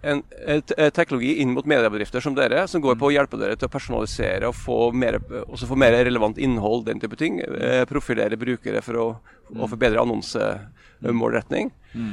en, 0.02 0.22
en, 0.52 0.62
teknologi 0.92 1.36
inn 1.40 1.54
mot 1.54 1.68
mediebedrifter 1.68 2.20
som 2.20 2.34
dere, 2.36 2.66
som 2.68 2.82
går 2.84 2.98
på 3.00 3.08
å 3.08 3.12
hjelpe 3.14 3.38
dere 3.40 3.56
til 3.56 3.70
å 3.70 3.72
personalisere 3.72 4.50
og 4.50 4.58
få 4.58 4.90
mer, 4.92 5.20
også 5.46 5.70
få 5.70 5.78
mer 5.80 5.96
relevant 5.96 6.38
innhold, 6.42 6.84
den 6.90 7.00
type 7.00 7.16
ting. 7.20 7.38
Profilere 7.88 8.36
brukere 8.40 8.82
for 8.84 9.00
å, 9.00 9.06
å 9.54 9.70
forbedre 9.70 10.02
annonsemålretning. 10.02 11.70
Mm. 11.96 12.12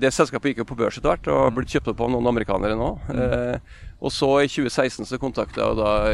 Det 0.00 0.14
selskapet 0.14 0.54
gikk 0.54 0.62
jo 0.62 0.70
på 0.70 0.78
børs 0.78 0.96
etter 0.96 1.10
hvert 1.10 1.28
og 1.28 1.42
har 1.42 1.54
blitt 1.58 1.74
kjøpt 1.74 1.92
opp 1.92 2.06
av 2.06 2.14
noen 2.14 2.30
amerikanere 2.30 2.78
nå. 2.78 2.92
Mm. 3.10 3.76
Og 3.98 4.14
så 4.14 4.30
i 4.44 4.48
2016 4.48 5.10
så 5.10 5.18
kontakta 5.20 5.72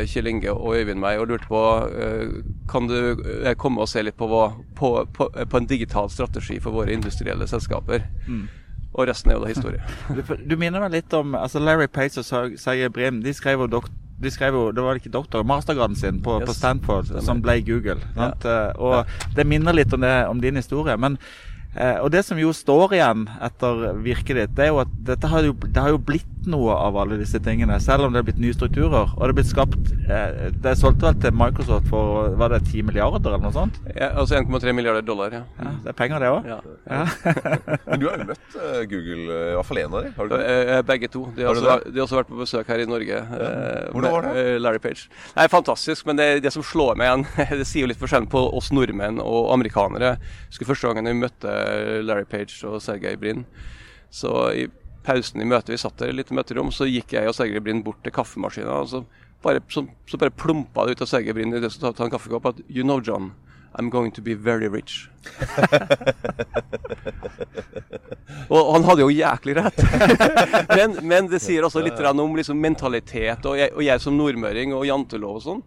Kjell 0.09 0.33
Inge 0.33 0.57
og 0.57 0.81
Øyvind 0.81 1.05
meg 1.05 1.21
og 1.21 1.31
lurte 1.31 1.51
på 1.53 1.63
kan 2.71 2.89
du 2.89 2.99
uh, 3.21 3.53
komme 3.61 3.85
og 3.85 3.91
se 3.91 4.03
litt 4.05 4.17
på, 4.19 4.29
hva, 4.31 4.51
på, 4.79 4.93
på, 5.17 5.29
på, 5.33 5.61
en 5.61 5.69
digital 5.71 6.11
strategi 6.11 6.61
for 6.63 6.77
våre 6.77 6.95
industrielle 6.95 7.49
selskaper. 7.51 8.07
Mm. 8.29 8.47
Og 8.95 9.09
resten 9.11 9.33
er 9.33 9.39
jo 9.39 9.45
da 9.45 9.51
historie. 9.51 9.83
du, 10.49 10.57
minner 10.57 10.85
meg 10.85 10.95
litt 10.95 11.17
om 11.17 11.35
altså 11.39 11.63
Larry 11.63 11.89
Page 11.91 12.23
og 12.23 12.57
Sergej 12.61 12.93
Brim. 12.95 13.23
De 13.25 13.35
skrev 13.35 13.67
jo 13.67 13.83
de 14.25 14.31
skrev 14.31 14.55
jo, 14.55 14.69
det 14.73 14.81
var 14.81 14.97
ikke 14.97 15.11
doktor, 15.13 15.43
mastergraden 15.45 15.97
sin 15.99 16.21
på, 16.23 16.39
yes, 16.39 16.47
på 16.47 16.55
Stanford, 16.55 17.11
som 17.27 17.41
ble 17.43 17.59
Google. 17.67 17.99
Ja. 18.15 18.31
Og 18.79 19.01
ja. 19.01 19.03
det 19.37 19.45
minner 19.51 19.75
litt 19.75 19.93
om, 19.93 20.01
det, 20.07 20.15
om 20.31 20.41
din 20.41 20.57
historie. 20.57 20.95
Men 20.97 21.19
Eh, 21.75 21.99
og 21.99 22.13
det 22.15 22.23
som 22.23 22.39
jo 22.39 22.53
står 22.55 22.95
igjen 22.95 23.27
etter 23.43 23.89
virket 24.05 24.39
ditt, 24.39 24.55
det 24.55 24.69
er 24.69 24.71
jo 24.71 24.83
at 24.85 24.93
dette 25.09 25.31
har 25.31 25.47
jo, 25.47 25.57
det 25.65 25.83
har 25.83 25.91
jo 25.91 25.99
blitt 25.99 26.31
noe 26.51 26.75
av 26.77 26.97
alle 27.01 27.19
disse 27.21 27.39
tingene. 27.43 27.77
Selv 27.83 28.07
om 28.07 28.15
det 28.15 28.21
er 28.21 28.27
blitt 28.29 28.41
nye 28.43 28.55
strukturer. 28.57 29.11
Og 29.15 29.23
det 29.23 29.33
er 29.33 29.37
blitt 29.39 29.51
skapt 29.51 29.93
eh, 30.09 30.51
Det 30.65 30.75
solgt 30.79 31.03
vel 31.05 31.17
til 31.23 31.35
Microsoft 31.37 31.89
for 31.91 32.35
var 32.39 32.55
det 32.55 32.63
10 32.67 32.87
milliarder 32.89 33.33
eller 33.33 33.43
noe 33.43 33.55
sånt? 33.55 33.79
Ja, 33.91 34.11
altså 34.21 34.39
1,3 34.39 34.75
milliarder 34.77 35.05
dollar, 35.07 35.35
ja. 35.35 35.43
ja. 35.61 35.75
Det 35.85 35.93
er 35.93 35.99
penger, 35.99 36.25
det 36.25 36.31
òg. 36.33 36.49
Ja. 36.49 36.59
ja. 36.89 37.03
Men 37.89 38.03
du 38.03 38.09
har 38.09 38.21
jo 38.21 38.29
møtt 38.31 38.57
uh, 38.59 38.81
Google, 38.91 39.25
uh, 39.31 39.51
i 39.53 39.57
hvert 39.59 39.71
fall 39.71 39.83
én 39.85 39.99
av 39.99 40.07
dem? 40.07 40.15
du? 40.35 40.37
begge 40.85 41.11
to. 41.13 41.25
De 41.37 41.47
har, 41.47 41.57
også, 41.57 41.77
de 41.89 41.99
har, 41.99 42.05
også, 42.05 42.19
vært 42.21 42.31
på 42.31 42.41
besøk 42.41 42.71
her 42.73 42.83
i 42.83 42.89
Norge. 42.89 43.21
Hvordan 43.95 44.17
var 44.17 44.29
det? 44.29 44.45
Larry 44.61 44.83
Page. 44.83 45.09
Nei, 45.37 45.49
Fantastisk. 45.53 46.07
Men 46.09 46.19
det, 46.21 46.29
det 46.45 46.53
som 46.55 46.65
slår 46.67 46.99
meg 47.01 47.11
igjen, 47.11 47.27
det 47.61 47.69
sier 47.69 47.87
jo 47.87 47.93
litt 47.93 48.01
forskjellen 48.01 48.31
på 48.33 48.43
oss 48.59 48.73
nordmenn 48.75 49.21
og 49.23 49.53
amerikanere. 49.55 50.17
Jeg 50.19 50.55
husker 50.55 50.73
første 50.73 50.91
gangen 50.91 51.11
vi 51.11 51.21
møtte 51.25 51.59
Larry 52.05 52.29
Page 52.29 52.61
og 52.69 52.81
Sergej 52.85 53.19
Brin. 53.21 53.45
Så 54.15 54.33
i 54.55 54.67
pausen 55.05 55.43
i 55.43 55.49
møtet, 55.49 55.75
vi 55.75 55.81
satt 55.81 55.99
der 56.01 56.13
i 56.13 56.17
litt 56.17 56.33
møterom, 56.35 56.71
så 56.73 56.89
gikk 56.89 57.15
jeg 57.17 57.29
og 57.29 57.37
Sergej 57.37 57.63
Brin 57.65 57.85
bort 57.85 58.01
til 58.05 58.15
kaffemaskina. 58.15 58.81
Og 58.83 58.91
så 58.91 59.05
bare, 59.45 59.63
så, 59.73 59.85
så 60.09 60.21
bare 60.21 60.35
plumpa 60.35 60.87
det 60.87 60.97
ut 60.97 61.05
av 61.05 61.11
Sergej 61.11 61.37
Brin 61.37 61.55
i 61.55 61.63
det 61.63 61.73
som 61.75 61.87
tok 61.87 62.07
en 62.07 62.15
kaffekopp 62.17 62.53
at 62.53 62.63
You 62.69 62.87
know, 62.87 63.01
John, 63.05 63.33
I'm 63.75 63.91
going 63.91 64.13
to 64.13 64.23
be 64.23 64.35
very 64.35 64.69
rich. 64.69 65.11
og 68.49 68.75
han 68.75 68.85
hadde 68.85 69.01
jo 69.03 69.11
jæklig 69.11 69.57
rett. 69.59 69.83
men, 70.79 70.99
men, 71.03 71.29
det 71.33 71.41
sier 71.43 71.65
også 71.67 71.81
litt 71.85 72.01
om 72.01 72.37
liksom, 72.37 72.61
mentalitet, 72.61 73.45
og 73.45 73.59
jeg, 73.59 73.73
og 73.75 73.83
jeg, 73.85 74.01
som 74.01 74.17
nordmøring 74.17 74.75
og 74.77 74.87
jantelov 74.87 75.37
og 75.41 75.45
sånn. 75.49 75.63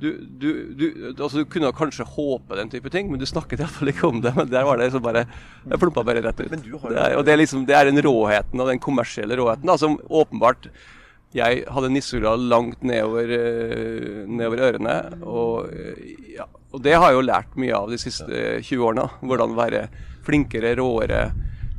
Du, 0.00 0.08
du, 0.40 0.48
du, 0.74 0.84
altså, 1.10 1.40
du, 1.40 1.48
kunne 1.50 1.72
kanskje 1.76 2.06
håpe 2.16 2.56
den 2.58 2.70
type 2.72 2.92
ting, 2.92 3.10
men 3.10 3.20
du 3.20 3.26
snakket 3.28 3.62
iallfall 3.62 3.92
ikke 3.92 4.08
om 4.08 4.22
det. 4.24 4.32
Men 4.36 4.48
der 4.50 4.64
var 4.68 4.80
det 4.80 4.88
liksom 4.88 5.04
bare 5.04 5.26
Jeg 5.26 5.80
plumpa 5.82 6.04
bare 6.06 6.22
rett 6.24 6.40
ut. 6.40 6.54
Det 6.54 6.94
er, 6.94 7.16
og 7.18 7.26
det 7.26 7.34
er, 7.34 7.42
liksom, 7.42 7.66
det 7.68 7.76
er 7.76 7.90
den 7.90 8.02
råheten 8.04 8.60
og 8.62 8.72
den 8.72 8.82
kommersielle 8.82 9.38
råheten 9.40 9.68
da, 9.68 9.76
som 9.80 9.98
åpenbart 10.08 10.70
jeg 11.30 11.60
hadde 11.70 11.92
nissehulla 11.94 12.32
langt 12.34 12.80
nedover, 12.82 13.28
eh, 13.30 14.22
nedover 14.26 14.64
ørene. 14.66 14.96
Og, 15.22 15.68
ja, 16.34 16.48
og, 16.72 16.80
det 16.82 16.96
har 16.96 17.12
jeg 17.12 17.20
jo 17.20 17.28
lært 17.28 17.60
mye 17.60 17.76
av 17.76 17.92
de 17.92 18.00
siste 18.02 18.40
20 18.66 18.88
årene. 18.88 19.06
Hvordan 19.22 19.54
være 19.58 19.84
flinkere, 20.26 20.74
råere 20.80 21.28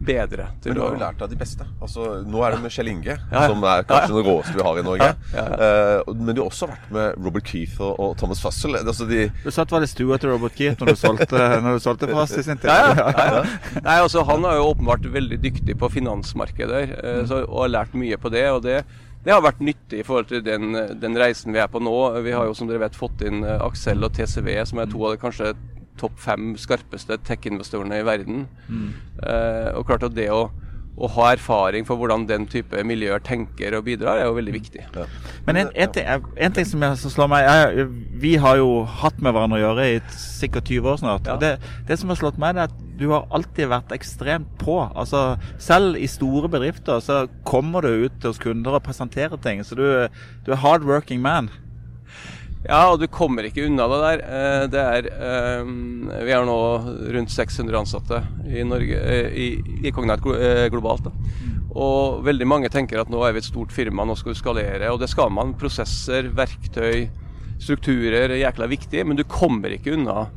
bedre. 0.06 0.48
Men 0.66 0.76
du 0.76 0.82
har 0.82 0.96
jo 0.96 1.00
lært 1.02 1.22
av 1.22 1.30
de 1.30 1.38
beste. 1.38 1.66
Altså, 1.82 2.06
nå 2.28 2.42
er 2.46 2.56
det 2.56 2.62
med 2.64 2.74
Kjell 2.74 2.90
Inge, 2.92 3.14
ja, 3.14 3.18
ja. 3.32 3.44
som 3.52 3.66
er 3.70 3.84
kanskje 3.90 4.16
den 4.16 4.26
råeste 4.28 4.56
vi 4.58 4.66
har 4.66 4.80
i 4.80 4.86
Norge. 4.86 5.10
Uh, 5.36 6.14
men 6.16 6.34
du 6.34 6.42
har 6.42 6.48
også 6.48 6.70
vært 6.72 6.88
med 6.96 7.20
Robert 7.22 7.52
Keith 7.52 7.78
og, 7.82 7.94
og 8.02 8.16
Thomas 8.20 8.42
Fussell. 8.44 8.80
Altså, 8.82 9.08
de... 9.10 9.28
Du 9.44 9.52
satt 9.54 9.74
vel 9.74 9.86
i 9.86 9.92
stua 9.92 10.18
til 10.22 10.34
Robert 10.34 10.58
Keith 10.58 10.82
når 10.82 10.94
du 10.96 11.02
solgte, 11.04 11.46
når 11.66 11.78
du 11.78 11.86
solgte 11.86 12.10
for 12.10 12.24
oss 12.24 12.36
i 12.38 12.46
sin 12.48 12.62
tid? 12.62 12.72
Ja, 12.72 13.46
Nei, 13.78 14.00
altså, 14.00 14.26
han 14.28 14.46
er 14.50 14.58
jo 14.60 14.72
åpenbart 14.72 15.06
veldig 15.14 15.40
dyktig 15.44 15.78
på 15.80 15.92
finansmarkeder 15.94 16.98
uh, 16.98 17.22
så, 17.30 17.46
og 17.46 17.66
har 17.68 17.78
lært 17.78 17.98
mye 17.98 18.20
på 18.22 18.34
det. 18.34 18.50
og 18.52 18.66
det 18.68 18.82
det 19.22 19.30
har 19.30 19.44
vært 19.46 19.60
nyttig 19.62 20.00
i 20.02 20.06
forhold 20.06 20.32
til 20.32 20.40
den, 20.42 20.74
den, 20.98 21.18
reisen 21.22 21.54
vi 21.54 21.60
er 21.62 21.68
på 21.70 21.78
nå. 21.78 21.94
Vi 22.26 22.32
har 22.34 22.48
jo 22.50 22.56
som 22.58 22.66
dere 22.66 22.82
vet 22.82 22.98
fått 22.98 23.22
inn 23.22 23.44
Aksel 23.46 24.02
og 24.02 24.16
TCV, 24.18 24.50
som 24.66 24.82
er 24.82 24.90
to 24.90 25.04
av 25.06 25.14
de 25.14 25.22
kanskje 25.22 25.52
topp 26.02 26.18
fem 26.22 26.56
skarpeste 26.60 27.20
tech-investorene 27.28 28.02
i 28.02 28.08
verden. 28.08 28.44
Mm. 28.68 28.92
Uh, 29.22 29.72
og 29.78 29.88
klart 29.90 30.06
at 30.08 30.16
det 30.18 30.28
å, 30.34 30.44
å, 30.98 31.10
ha 31.16 31.32
erfaring 31.36 31.86
for 31.88 32.00
hvordan 32.00 32.28
den 32.30 32.48
type 32.52 32.84
miljøer 32.88 33.24
tenker 33.26 33.78
og 33.78 33.86
bidrar, 33.88 34.20
er 34.20 34.30
jo 34.30 34.38
veldig 34.38 34.56
viktig. 34.58 34.86
Ja. 34.98 35.08
Men 35.48 35.64
en, 35.64 35.72
en, 35.74 35.94
ting, 35.96 36.10
en, 36.10 36.58
ting, 36.58 36.68
som, 36.68 36.86
jeg, 36.86 37.00
som 37.02 37.16
slår 37.16 37.32
meg 37.32 37.48
jeg, 37.48 37.88
Vi 38.22 38.36
har 38.42 38.60
jo 38.60 38.84
hatt 39.02 39.22
med 39.22 39.36
hverandre 39.36 39.62
å 39.62 39.64
gjøre 39.66 39.90
i 39.96 39.98
sikkert 40.18 40.74
20 40.74 40.94
år 40.94 41.02
snart. 41.04 41.30
Ja. 41.30 41.40
Det, 41.42 41.74
det, 41.90 42.00
som 42.02 42.14
har 42.14 42.22
slått 42.22 42.42
meg, 42.42 42.58
er 42.58 42.70
at 42.70 42.86
du 43.02 43.08
har 43.14 43.26
alltid 43.34 43.72
vært 43.72 43.96
ekstremt 43.96 44.52
på. 44.62 44.78
Altså, 44.92 45.40
selv 45.62 45.98
i 45.98 46.10
store 46.10 46.52
bedrifter 46.52 47.02
så 47.02 47.24
kommer 47.48 47.86
du 47.86 48.06
ut 48.06 48.28
hos 48.28 48.42
kunder 48.42 48.78
og 48.78 48.86
presenterer 48.86 49.42
ting. 49.42 49.64
Så 49.66 49.78
du, 49.78 49.86
du 50.46 50.54
er 50.54 50.64
hardworking 50.66 51.24
man. 51.24 51.50
Ja, 52.62 52.92
og 52.92 53.00
du 53.02 53.08
kommer 53.10 53.48
ikke 53.48 53.64
unna 53.66 53.88
det 53.90 54.00
der. 54.04 54.22
Eh, 54.22 54.64
det 54.70 54.82
er 54.82 55.08
eh, 55.10 55.72
Vi 56.28 56.34
har 56.34 56.46
nå 56.46 56.58
rundt 57.16 57.34
600 57.34 57.80
ansatte 57.80 58.22
i 58.46 58.62
Norge, 58.68 59.00
eh, 59.02 59.34
i, 59.34 59.48
i 59.82 59.94
Cognite 59.96 60.70
globalt. 60.74 61.08
Da. 61.08 61.14
Og 61.72 62.22
veldig 62.28 62.46
mange 62.46 62.70
tenker 62.70 63.02
at 63.02 63.10
nå 63.10 63.24
er 63.26 63.34
vi 63.34 63.42
et 63.42 63.50
stort 63.50 63.74
firma, 63.74 64.06
nå 64.06 64.18
skal 64.20 64.36
vi 64.36 64.42
skalere. 64.44 64.92
Og 64.94 65.02
det 65.02 65.10
skal 65.10 65.34
man. 65.34 65.56
Prosesser, 65.58 66.30
verktøy, 66.38 67.08
strukturer 67.62 68.30
er 68.30 68.44
jækla 68.44 68.70
viktig, 68.70 69.08
men 69.10 69.18
du 69.18 69.26
kommer 69.26 69.74
ikke 69.74 69.96
unna 69.98 70.28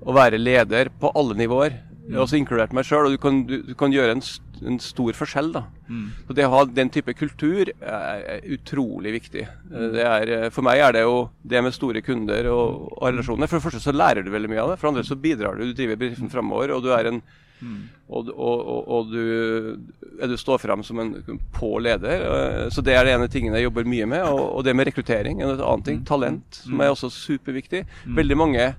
å 0.00 0.16
være 0.16 0.40
leder 0.40 0.92
på 1.00 1.12
alle 1.16 1.38
nivåer. 1.38 1.80
Har 2.16 2.24
også 2.24 2.38
inkludert 2.40 2.72
meg 2.76 2.86
sjøl, 2.88 3.08
og 3.08 3.14
du 3.14 3.20
kan, 3.22 3.42
du, 3.46 3.60
du 3.66 3.74
kan, 3.78 3.92
gjøre 3.94 4.16
en, 4.16 4.22
en 4.66 4.78
stor 4.82 5.16
forskjell. 5.16 5.52
da. 5.54 5.64
Mm. 5.90 6.06
Så 6.26 6.36
Det 6.38 6.46
å 6.46 6.54
ha 6.54 6.62
den 6.66 6.90
type 6.94 7.14
kultur 7.18 7.70
er 7.70 8.48
utrolig 8.56 9.14
viktig. 9.18 9.44
Mm. 9.70 9.84
Det 9.94 10.06
er, 10.06 10.32
for 10.54 10.66
meg 10.66 10.82
er 10.84 10.96
det 10.96 11.04
jo 11.04 11.20
det 11.42 11.62
med 11.66 11.76
store 11.76 12.02
kunder 12.06 12.50
og, 12.52 12.88
og, 12.96 13.04
relasjoner. 13.10 13.50
For 13.50 13.60
det 13.60 13.68
første 13.68 13.84
så 13.84 13.96
lærer 13.96 14.26
du 14.26 14.32
veldig 14.34 14.50
mye 14.52 14.64
av 14.64 14.72
det. 14.72 14.80
For 14.80 14.88
det 14.88 14.94
andre 14.94 15.06
så 15.10 15.20
bidrar 15.20 15.56
du. 15.56 15.68
Du 15.68 15.78
driver 15.78 16.02
bedriften 16.02 16.32
framover, 16.32 16.74
og 16.74 16.84
du 16.84 16.90
er 16.96 17.12
en 17.12 17.22
mm. 17.60 17.80
og, 18.08 18.34
og, 18.34 18.92
og, 18.96 19.14
du, 19.14 19.78
du 20.34 20.36
står 20.40 20.62
fram 20.62 20.84
som 20.86 21.00
en 21.02 21.16
på 21.56 21.72
leder. 21.78 22.70
Så 22.74 22.82
det 22.86 22.96
er 22.96 23.06
det 23.06 23.16
ene 23.16 23.30
tingen 23.32 23.54
jeg 23.54 23.68
jobber 23.68 23.88
mye 23.88 24.08
med. 24.16 24.28
Og, 24.28 24.64
det 24.66 24.76
med 24.76 24.90
rekruttering 24.90 25.42
er 25.42 25.54
en 25.54 25.58
annen 25.58 25.86
ting. 25.86 26.02
Mm. 26.02 26.06
Talent, 26.10 26.62
som 26.64 26.80
er 26.80 26.94
også 26.94 27.12
superviktig. 27.14 27.84
Mm. 28.04 28.16
Veldig 28.18 28.40
mange 28.40 28.70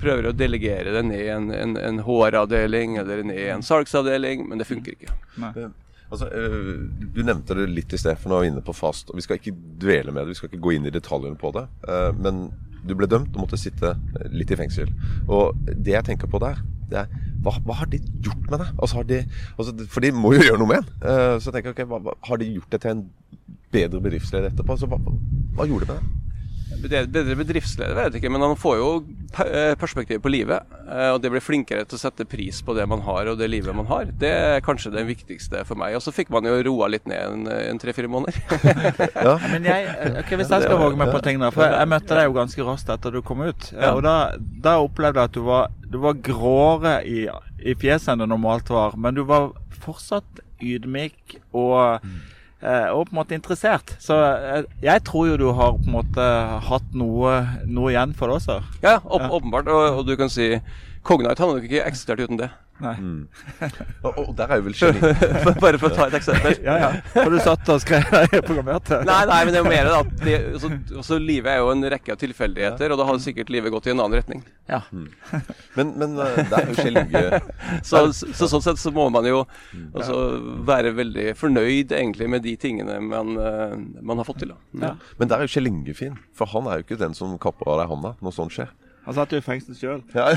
prøver 0.00 0.30
å 0.30 0.36
delegere 0.36 0.94
det 0.94 1.04
ned 1.08 1.24
i 1.24 1.28
en, 1.34 1.50
en, 1.54 1.76
en 1.80 2.00
HR-avdeling 2.06 2.96
eller 3.02 3.24
ned 3.26 3.42
i 3.42 3.50
en 3.54 3.66
salgsavdeling, 3.66 4.46
men 4.48 4.62
det 4.62 4.68
funker 4.68 4.96
ikke. 4.96 5.14
Nei. 5.42 5.68
Altså, 6.08 6.28
eh, 6.32 6.70
du 7.14 7.20
nevnte 7.20 7.56
det 7.58 7.68
litt 7.68 7.92
i 7.92 8.00
sted, 8.00 8.16
for 8.20 8.32
nå 8.32 8.38
er 8.38 8.46
vi 8.46 8.52
inne 8.54 8.64
på 8.64 8.76
fast. 8.76 9.10
og 9.10 9.18
Vi 9.18 9.26
skal 9.26 9.40
ikke 9.40 9.56
dvele 9.82 10.14
med 10.14 10.24
det, 10.24 10.32
vi 10.32 10.40
skal 10.40 10.50
ikke 10.50 10.64
gå 10.64 10.74
inn 10.78 10.88
i 10.88 10.94
detaljene 10.94 11.36
på 11.40 11.52
det. 11.56 11.66
Eh, 11.84 12.10
men 12.16 12.46
du 12.88 12.94
ble 12.96 13.08
dømt 13.10 13.34
og 13.34 13.44
måtte 13.44 13.60
sitte 13.60 13.92
litt 14.32 14.52
i 14.54 14.58
fengsel. 14.58 14.92
Og 15.28 15.58
det 15.68 15.92
jeg 15.92 16.06
tenker 16.08 16.30
på 16.30 16.40
der, 16.42 16.62
det 16.88 17.02
er 17.02 17.10
hva, 17.44 17.52
hva 17.66 17.76
har 17.82 17.90
de 17.92 18.00
gjort 18.24 18.48
med 18.48 18.62
det? 18.62 18.68
Altså, 18.78 19.02
de, 19.06 19.20
altså, 19.58 19.74
for 19.92 20.04
de 20.04 20.14
må 20.16 20.32
jo 20.34 20.46
gjøre 20.46 20.62
noe 20.62 20.72
med 20.72 20.86
den. 20.86 21.02
Eh, 21.10 21.34
så 21.38 21.50
jeg 21.50 21.58
tenker 21.58 21.76
okay, 21.76 21.88
hva, 21.90 22.16
har 22.30 22.40
de 22.40 22.48
gjort 22.54 22.72
det 22.72 22.80
til 22.84 22.94
en 22.94 23.04
bedre 23.74 24.00
bedriftsleder 24.06 24.50
etterpå? 24.50 24.78
Altså, 24.78 24.88
hva, 24.90 24.98
hva 25.58 25.68
gjorde 25.68 25.90
de 25.90 25.92
med 25.92 26.00
det? 26.00 26.24
Bedre 26.68 27.34
bedriftsleder, 27.38 27.96
vet 27.96 28.14
jeg 28.14 28.20
ikke, 28.22 28.30
men 28.30 28.44
han 28.44 28.54
får 28.58 28.74
jo 28.78 28.88
eh, 29.44 29.72
perspektiv 29.80 30.20
på 30.22 30.30
livet. 30.30 30.68
Eh, 30.84 31.08
og 31.14 31.22
det 31.24 31.30
blir 31.32 31.42
flinkere 31.42 31.86
til 31.88 31.98
å 31.98 32.00
sette 32.00 32.26
pris 32.28 32.60
på 32.62 32.74
det 32.76 32.84
man 32.90 33.02
har 33.06 33.30
og 33.32 33.40
det 33.40 33.48
livet 33.50 33.74
man 33.76 33.88
har. 33.88 34.12
Det 34.20 34.30
er 34.30 34.62
kanskje 34.64 34.92
det 34.94 35.06
viktigste 35.08 35.64
for 35.68 35.80
meg. 35.80 35.96
Og 35.98 36.04
så 36.04 36.14
fikk 36.14 36.30
man 36.34 36.46
jo 36.46 36.54
roa 36.68 36.90
litt 36.92 37.08
ned 37.10 37.24
en, 37.24 37.48
en 37.48 37.82
tre-fire 37.82 38.10
måneder. 38.12 38.38
ja. 39.26 39.34
Men 39.48 39.66
jeg, 39.66 39.90
okay, 40.20 40.38
Hvis 40.38 40.52
jeg 40.52 40.68
skal 40.68 40.80
våge 40.80 41.00
meg 41.00 41.12
på 41.14 41.24
ting, 41.24 41.42
da. 41.42 41.50
For 41.54 41.66
jeg 41.66 41.90
møtte 41.90 42.20
deg 42.20 42.28
jo 42.28 42.38
ganske 42.38 42.70
raskt 42.70 42.94
etter 42.94 43.18
du 43.18 43.22
kom 43.26 43.42
ut. 43.48 43.70
Og 43.90 44.02
da, 44.06 44.16
da, 44.38 44.78
opplevde 44.84 45.24
jeg 45.24 45.32
at 45.32 45.38
du 45.38 45.44
var, 45.48 45.76
du 45.88 46.00
var 46.04 46.18
gråere 46.30 46.98
i, 47.08 47.24
i 47.64 47.78
fjeset 47.80 48.14
enn 48.14 48.26
det 48.26 48.30
normalt 48.30 48.70
var. 48.70 48.98
Men 49.00 49.18
du 49.18 49.24
var 49.28 49.50
fortsatt 49.82 50.44
ydmyk 50.62 51.40
og 51.56 52.04
mm 52.04 52.18
og 52.90 53.06
på 53.06 53.14
en 53.14 53.18
måte 53.20 53.36
interessert. 53.36 53.94
Så 54.02 54.16
eh, 54.18 54.64
jeg 54.82 55.04
tror 55.06 55.28
jo 55.30 55.38
du 55.38 55.46
har 55.54 55.76
på 55.76 55.86
en 55.86 55.94
måte 55.94 56.26
hatt 56.68 56.88
noe, 56.98 57.38
noe 57.70 57.92
igjen 57.92 58.16
for 58.18 58.30
det 58.30 58.40
også. 58.40 58.58
Ja, 58.82 58.98
åp 59.04 59.28
åpenbart. 59.38 59.70
Og, 59.70 60.00
og, 60.00 60.02
du 60.08 60.16
kan 60.18 60.32
si 60.32 60.56
Cognite 61.08 61.40
hadde 61.40 61.56
nok 61.56 61.68
ikke 61.68 61.84
eksistert 61.88 62.20
uten 62.20 62.40
det. 62.40 62.50
Nei. 62.78 62.94
Og, 64.06 64.18
og 64.20 64.28
der 64.38 64.52
er 64.54 64.60
jo 64.60 64.68
vel 64.68 64.74
geni. 64.78 65.00
Bare 65.62 65.78
for 65.80 65.88
å 65.88 65.96
ta 65.96 66.04
et 66.06 66.16
eksempel. 66.20 66.58
Ja, 66.62 66.76
ja. 66.78 66.90
For 67.10 67.34
du 67.34 67.40
satt 67.42 67.66
og 67.74 67.80
skrev 67.82 68.06
deg 68.12 68.36
programmerte? 68.46 69.00
Nei, 69.08 69.16
nei, 69.26 69.38
men 69.42 69.54
det 69.54 69.58
er 69.58 69.64
jo 69.64 69.72
mer 69.72 69.90
at 69.96 70.12
det, 70.22 70.36
altså, 70.54 70.70
også 71.02 71.18
livet 71.18 71.50
er 71.56 71.58
jo 71.58 71.72
en 71.72 71.82
rekke 71.94 72.14
av 72.14 72.20
tilfeldigheter, 72.20 72.94
og 72.94 73.00
da 73.00 73.08
hadde 73.08 73.24
sikkert 73.24 73.50
livet 73.50 73.74
gått 73.74 73.88
i 73.90 73.92
en 73.94 74.04
annen 74.04 74.20
retning. 74.20 74.44
Ja. 74.70 74.80
Men, 74.92 75.92
men 75.98 76.14
eh, 76.22 76.40
der 76.52 76.58
er 76.60 76.70
jo 76.70 76.76
Kjell 76.78 77.00
Inge 77.02 77.40
Så, 77.88 78.04
så 78.14 78.48
sånn 78.52 78.64
sett 78.64 78.80
så 78.80 78.92
må 78.94 79.08
man 79.12 79.26
jo 79.26 79.42
også 79.96 80.18
være 80.68 80.92
veldig 80.98 81.30
fornøyd 81.40 81.94
egentlig 81.98 82.28
med 82.30 82.44
de 82.46 82.54
tingene 82.60 83.00
man, 83.02 83.34
eh, 83.42 83.78
man 83.98 84.22
har 84.22 84.28
fått 84.28 84.44
til. 84.44 84.54
da. 84.54 84.90
Ja. 84.90 84.96
Men 85.18 85.32
der 85.32 85.40
er 85.40 85.48
jo 85.48 85.56
Kjell 85.56 85.72
Inge 85.72 85.96
fin, 85.98 86.20
for 86.36 86.50
han 86.54 86.68
er 86.70 86.78
jo 86.78 86.86
ikke 86.86 87.00
den 87.00 87.16
som 87.18 87.34
kapper 87.42 87.74
av 87.74 87.82
deg 87.82 87.90
hånda 87.96 88.14
når 88.22 88.38
sånt 88.38 88.54
skjer. 88.54 88.70
Han 89.08 89.16
satt 89.16 89.30
jo 89.32 89.38
i 89.40 89.44
fengsel 89.44 89.72
sjøl. 89.72 90.02
Ja. 90.12 90.26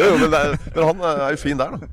jo, 0.00 0.12
men, 0.16 0.30
det 0.32 0.40
men 0.72 0.80
han 0.80 1.02
er 1.04 1.34
jo 1.34 1.40
fin 1.42 1.60
der, 1.60 1.74
da. 1.76 1.88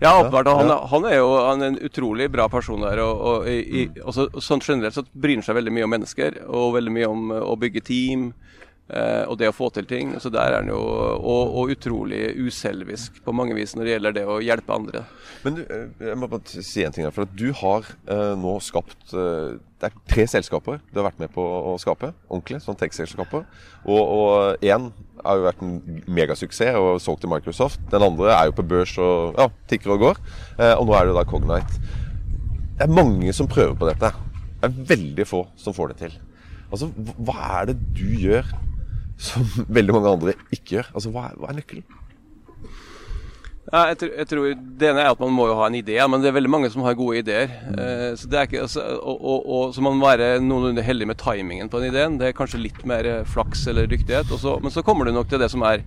Ja, 0.00 0.14
åpenbart. 0.22 0.48
Han, 0.56 0.70
han 0.88 1.06
er 1.10 1.18
jo 1.18 1.26
han 1.36 1.60
er 1.60 1.72
en 1.74 1.78
utrolig 1.84 2.30
bra 2.32 2.46
person 2.48 2.80
der. 2.86 3.02
og, 3.04 3.20
og, 3.20 3.48
i, 3.50 3.58
i, 3.60 3.84
også, 4.00 4.30
sånn 4.40 4.64
Generelt 4.64 4.96
så 4.96 5.04
bryr 5.12 5.36
han 5.36 5.44
seg 5.44 5.58
veldig 5.58 5.74
mye 5.76 5.84
om 5.84 5.92
mennesker, 5.92 6.40
og 6.48 6.76
veldig 6.78 6.94
mye 6.94 7.10
om 7.10 7.32
eh, 7.34 7.44
å 7.44 7.58
bygge 7.60 7.84
team. 7.90 8.30
Eh, 8.88 9.24
og 9.28 9.36
det 9.36 9.50
å 9.50 9.52
få 9.52 9.68
til 9.74 9.84
ting. 9.84 10.14
så 10.20 10.30
der 10.32 10.52
er 10.52 10.62
han 10.62 10.70
jo, 10.72 10.78
og, 10.78 11.56
og 11.60 11.72
utrolig 11.74 12.30
uselvisk 12.40 13.20
på 13.24 13.34
mange 13.36 13.56
vis 13.58 13.74
når 13.76 13.84
det 13.84 13.92
gjelder 13.92 14.14
det 14.16 14.24
å 14.24 14.38
hjelpe 14.40 14.76
andre. 14.76 15.02
Men 15.44 15.58
du, 15.58 15.62
eh, 15.68 16.06
jeg 16.08 16.16
må 16.20 16.28
bare 16.30 16.64
si 16.64 16.84
en 16.84 16.94
ting 16.94 17.04
her. 17.04 17.12
For 17.14 17.28
du 17.28 17.50
har 17.60 17.88
eh, 18.08 18.32
nå 18.40 18.54
skapt 18.64 19.12
eh, 19.12 19.58
Det 19.78 19.90
er 19.90 19.98
tre 20.10 20.24
selskaper 20.26 20.80
du 20.88 20.98
har 20.98 21.10
vært 21.10 21.20
med 21.20 21.32
på 21.34 21.44
å 21.44 21.76
skape. 21.80 22.14
Ordentlig. 22.30 22.62
Sånn 22.64 22.78
tech-selskaper. 22.80 23.44
Og 23.88 24.64
én 24.64 24.88
har 25.24 25.38
jo 25.38 25.44
vært 25.46 25.62
en 25.62 26.02
megasuksess 26.10 26.78
og 26.78 26.98
solgt 27.02 27.22
til 27.24 27.32
Microsoft. 27.32 27.82
Den 27.92 28.04
andre 28.06 28.32
er 28.34 28.48
jo 28.48 28.56
på 28.58 28.66
børs 28.66 28.94
og 29.02 29.38
ja, 29.38 29.48
tikker 29.70 29.94
og 29.94 30.04
går. 30.06 30.22
Eh, 30.58 30.74
og 30.74 30.88
nå 30.88 30.96
er 30.96 31.10
det 31.10 31.18
da 31.18 31.26
Cognite. 31.28 31.82
Det 32.78 32.86
er 32.86 32.94
mange 32.94 33.34
som 33.34 33.50
prøver 33.50 33.76
på 33.78 33.90
dette. 33.90 34.12
Det 34.58 34.70
er 34.70 34.80
veldig 34.94 35.26
få 35.28 35.44
som 35.58 35.76
får 35.76 35.92
det 35.92 36.00
til. 36.06 36.16
Altså, 36.68 36.90
Hva 37.16 37.36
er 37.60 37.70
det 37.70 37.78
du 37.96 38.06
gjør 38.22 38.48
som 39.18 39.46
veldig 39.78 39.96
mange 39.96 40.12
andre 40.16 40.36
ikke 40.54 40.78
gjør? 40.78 40.92
Altså, 40.94 41.12
Hva 41.14 41.30
er, 41.30 41.38
hva 41.40 41.50
er 41.50 41.58
nøkkelen? 41.60 41.86
Ja, 43.68 43.82
jeg, 43.90 43.98
tror, 44.00 44.12
jeg 44.16 44.28
tror 44.30 44.44
Det 44.80 44.86
ene 44.88 45.02
er 45.02 45.10
at 45.12 45.18
man 45.20 45.34
må 45.36 45.44
jo 45.50 45.56
ha 45.58 45.66
en 45.68 45.76
idé, 45.76 45.98
men 46.08 46.22
det 46.22 46.30
er 46.30 46.36
veldig 46.38 46.52
mange 46.54 46.70
som 46.72 46.86
har 46.86 46.96
gode 46.96 47.20
ideer. 47.20 47.50
Eh, 47.68 48.14
så 48.16 48.30
det 48.30 48.38
er 48.38 48.48
ikke, 48.48 48.62
altså, 48.64 48.84
og, 48.96 49.18
og, 49.20 49.48
og 49.56 49.74
så 49.76 49.84
man 49.84 49.98
må 49.98 50.08
være 50.08 50.38
noenlunde 50.40 50.84
heldig 50.86 51.10
med 51.10 51.20
timingen 51.20 51.68
på 51.68 51.82
den 51.82 51.92
ideen. 51.92 52.16
Det 52.20 52.30
er 52.30 52.38
kanskje 52.38 52.62
litt 52.62 52.80
mer 52.88 53.04
eh, 53.04 53.26
flaks 53.28 53.66
eller 53.68 53.90
dyktighet. 53.90 54.32
Så, 54.40 54.56
men 54.64 54.72
så 54.72 54.84
kommer 54.86 55.04
du 55.04 55.12
nok 55.12 55.28
til 55.28 55.42
det 55.42 55.50
som 55.52 55.66
er 55.68 55.84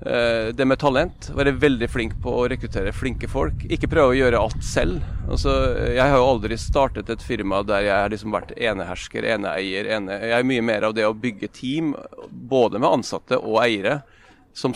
det 0.00 0.64
med 0.64 0.78
talent. 0.80 1.28
Være 1.36 1.52
veldig 1.60 1.88
flink 1.92 2.14
på 2.24 2.32
å 2.32 2.46
rekruttere 2.48 2.92
flinke 2.96 3.28
folk. 3.28 3.66
Ikke 3.68 3.90
prøve 3.90 4.14
å 4.14 4.16
gjøre 4.16 4.40
alt 4.40 4.62
selv. 4.64 5.02
Altså, 5.28 5.52
jeg 5.92 6.00
har 6.00 6.16
jo 6.16 6.30
aldri 6.30 6.56
startet 6.60 7.12
et 7.12 7.24
firma 7.24 7.60
der 7.68 7.84
jeg 7.84 7.96
har 7.96 8.14
liksom 8.14 8.32
vært 8.32 8.54
enehersker, 8.56 9.26
eneeier. 9.36 9.90
Ene. 9.98 10.16
Jeg 10.30 10.38
er 10.38 10.48
mye 10.48 10.64
mer 10.64 10.88
av 10.88 10.96
det 10.96 11.04
å 11.04 11.12
bygge 11.12 11.52
team, 11.60 11.92
både 12.30 12.80
med 12.80 12.88
ansatte 13.00 13.36
og 13.40 13.60
eiere, 13.64 14.00
som 14.56 14.72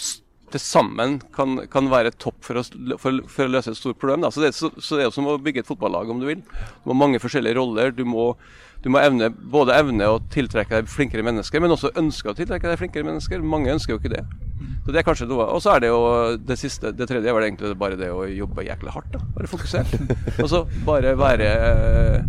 til 0.55 0.63
sammen 0.63 1.17
kan, 1.35 1.57
kan 1.71 1.89
være 1.91 2.15
topp 2.21 2.37
for 2.47 2.61
å, 2.61 2.65
for, 3.01 3.23
for 3.31 3.47
å 3.47 3.53
løse 3.53 3.73
et 3.73 3.79
stort 3.79 3.99
problem. 4.01 4.27
Så, 4.31 4.43
det, 4.45 4.53
så, 4.57 4.71
så 4.79 4.97
det 4.97 5.05
er 5.05 5.09
jo 5.09 5.17
som 5.17 5.31
å 5.31 5.39
bygge 5.43 5.65
et 5.65 5.71
fotballag, 5.71 6.11
om 6.13 6.21
du 6.23 6.29
vil. 6.29 6.45
Du 6.45 6.93
må 6.93 6.99
mange 7.01 7.21
forskjellige 7.23 7.59
roller. 7.59 7.95
Du 7.97 8.05
må, 8.09 8.33
du 8.85 8.91
må 8.93 9.01
evne, 9.01 9.31
både 9.33 9.73
evne 9.81 10.07
å 10.13 10.19
tiltrekke 10.33 10.83
deg 10.83 10.91
flinkere 10.93 11.25
mennesker, 11.25 11.63
men 11.65 11.73
også 11.73 11.95
ønske 11.97 12.29
å 12.29 12.37
tiltrekke 12.37 12.69
deg 12.69 12.81
flinkere 12.83 13.07
mennesker. 13.09 13.41
Mange 13.41 13.73
ønsker 13.73 13.95
jo 13.95 14.01
ikke 14.03 14.13
det. 14.13 14.25
Så 14.85 14.93
det 14.93 15.01
er 15.01 15.07
kanskje 15.07 15.29
noe. 15.31 15.47
Og 15.57 15.63
så 15.65 15.73
er 15.73 15.81
det 15.81 15.89
jo 15.89 16.01
det 16.45 16.59
siste, 16.61 16.93
det 16.93 17.09
tredje 17.09 17.31
er 17.33 17.37
vel 17.37 17.47
egentlig 17.47 17.73
bare 17.81 17.97
det 17.97 18.11
å 18.13 18.27
jobbe 18.29 18.67
jækla 18.67 18.93
hardt. 18.93 19.15
da, 19.17 19.23
Bare 19.39 19.49
fokusert. 19.49 19.95
Og 20.45 20.51
så 20.53 20.61
bare 20.85 21.15
være 21.17 21.49
eh, 21.49 22.27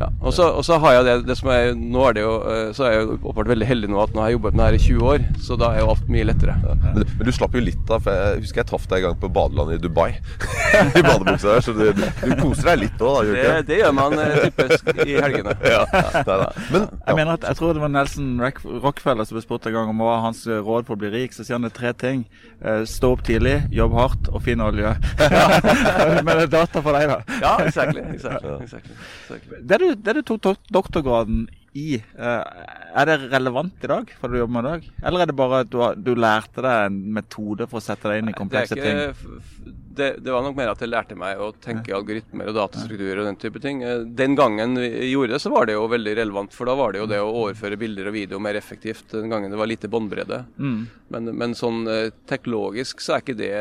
ja, 0.00 0.06
og 0.24 0.32
så, 0.32 0.46
og 0.56 0.64
så 0.64 0.78
har 0.80 0.94
jeg 0.96 1.04
det, 1.06 1.14
det 1.28 1.34
som 1.36 1.50
er, 1.52 1.74
nå 1.76 2.04
er 2.08 2.14
det 2.16 2.22
jo, 2.24 2.32
eh, 2.48 2.70
så 2.76 2.86
er 2.88 2.94
jeg 2.94 3.02
jo 3.04 3.16
åpenbart 3.20 3.50
veldig 3.52 3.66
heldig 3.68 3.90
nå 3.92 3.98
at 4.00 4.14
nå 4.16 4.22
har 4.22 4.30
jeg 4.30 4.38
jobbet 4.38 4.54
med 4.56 4.62
det 4.62 4.68
her 4.70 4.78
i 4.78 4.84
20 4.86 5.10
år, 5.12 5.24
så 5.44 5.58
da 5.60 5.68
er 5.76 5.82
jo 5.82 5.90
alt 5.92 6.08
mye 6.14 6.26
lettere. 6.30 6.54
Men, 6.64 7.02
men 7.04 7.28
du 7.28 7.32
slapp 7.36 7.54
jo 7.58 7.62
litt 7.66 7.92
av, 7.92 8.00
for 8.06 8.16
jeg 8.16 8.40
husker 8.46 8.62
jeg 8.62 8.68
traff 8.70 8.86
deg 8.90 8.96
en 9.02 9.06
gang 9.10 9.18
på 9.20 9.30
badelandet 9.36 9.76
i 9.76 9.82
Dubai. 9.84 10.08
I 10.98 11.02
badebuksa 11.04 11.52
der, 11.52 11.64
så 11.66 11.74
du, 11.76 11.82
du, 11.98 12.02
du 12.24 12.34
koser 12.40 12.70
deg 12.72 12.80
litt 12.86 13.04
òg, 13.04 13.18
da, 13.18 13.24
gjør 13.28 13.36
Det, 13.36 13.44
ikke? 13.44 13.66
det 13.70 13.78
gjør 13.82 13.94
man 14.00 14.16
eh, 14.24 14.36
typisk 14.48 14.92
i 15.06 15.18
helgene. 15.20 15.56
Ja, 15.70 15.84
ja. 15.92 16.48
Men 16.72 16.86
Jeg 17.06 17.14
mener 17.18 17.32
at, 17.36 17.44
jeg 17.50 17.58
tror 17.60 17.74
det 17.76 17.82
var 17.82 17.90
Nelson 17.92 18.30
Rock- 18.42 18.64
Rockefeller 18.82 19.26
som 19.28 19.36
ble 19.36 19.42
spurt 19.44 19.66
en 19.68 19.74
gang 19.76 19.90
om 19.92 20.00
hva 20.02 20.16
hans 20.24 20.40
råd 20.48 20.86
for 20.88 20.96
å 20.96 21.00
bli 21.00 21.10
rik. 21.12 21.34
Så 21.36 21.44
sier 21.44 21.58
han 21.58 21.66
det 21.66 21.70
er 21.74 21.76
tre 21.76 21.92
ting. 22.00 22.24
Eh, 22.64 22.82
stå 22.88 23.12
opp 23.14 23.22
tidlig, 23.26 23.58
jobb 23.74 23.94
hardt 23.98 24.30
og 24.32 24.42
finn 24.46 24.62
olje. 24.64 24.94
Men 26.24 26.32
det 26.32 26.46
er 26.48 26.52
data 26.52 26.82
for 26.82 26.96
deg, 26.96 27.10
da. 27.12 27.38
Ja, 27.42 27.52
exactly. 27.66 28.02
exactly, 28.16 28.56
exactly, 28.64 28.96
exactly. 29.28 29.60
Det 29.70 29.78
du, 29.82 29.86
det 29.96 30.14
du 30.20 30.22
tok 30.38 30.58
doktorgraden 30.72 31.48
i, 31.78 32.00
eh, 32.18 32.62
er 32.98 33.06
det 33.06 33.28
relevant 33.30 33.84
i 33.84 33.86
dag 33.86 34.08
for 34.18 34.26
det 34.26 34.34
du 34.34 34.42
jobber 34.42 34.56
med 34.56 34.64
i 34.64 34.70
dag? 34.72 34.86
Eller 35.06 35.22
er 35.22 35.28
det 35.30 35.36
bare 35.38 35.60
at 35.62 35.68
du, 35.70 35.78
du 36.02 36.16
lærte 36.18 36.64
deg 36.64 36.86
en 36.88 36.96
metode 37.14 37.68
for 37.70 37.78
å 37.78 37.84
sette 37.84 38.10
deg 38.10 38.18
inn 38.24 38.30
i 38.32 38.34
Det, 38.34 38.38
komplekse 38.40 38.74
ting? 38.74 38.98
ikke, 38.98 39.12
f- 39.14 39.76
det, 40.00 40.08
det 40.24 40.32
var 40.34 40.42
nok 40.42 40.56
mer 40.58 40.70
at 40.72 40.82
jeg 40.82 40.90
lærte 40.90 41.14
meg 41.18 41.38
å 41.38 41.52
tenke 41.62 41.94
algoritmer 41.94 42.48
og 42.50 42.56
datastrukturer 42.56 43.20
og 43.22 43.28
den 43.28 43.38
type 43.38 43.62
ting. 43.62 43.84
Eh, 43.86 44.02
Den 44.18 44.34
gangen 44.38 44.74
vi 44.82 45.12
gjorde 45.12 45.36
det, 45.36 45.40
så 45.44 45.52
var 45.54 45.66
det 45.70 45.76
jo 45.78 45.86
veldig 45.92 46.16
relevant, 46.18 46.54
for 46.56 46.66
da 46.70 46.74
var 46.78 46.90
det 46.96 47.04
jo 47.04 47.08
det 47.10 47.20
å 47.22 47.30
overføre 47.44 47.78
bilder 47.78 48.10
og 48.10 48.16
video 48.18 48.42
mer 48.42 48.58
effektivt. 48.58 49.06
Den 49.14 49.30
gangen 49.30 49.54
det 49.54 49.58
var 49.60 49.70
lite 49.70 49.90
båndbredde. 49.92 50.42
Mm. 50.58 50.78
Men, 51.14 51.30
men 51.38 51.54
sånn 51.58 51.84
eh, 51.86 52.10
teknologisk 52.30 52.98
så 53.04 53.14
er 53.20 53.22
ikke 53.22 53.38
det 53.38 53.54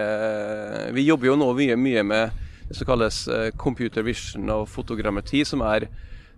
Vi 0.97 1.05
jobber 1.11 1.29
jo 1.29 1.37
nå 1.43 1.53
mye, 1.61 1.77
mye 1.77 2.03
med 2.15 2.45
det 2.69 2.77
som 2.77 2.85
kalles 2.89 3.23
computer 3.57 4.01
vision 4.05 4.49
og 4.53 4.67
fotogrammetri, 4.69 5.41
som 5.45 5.61
er 5.65 5.87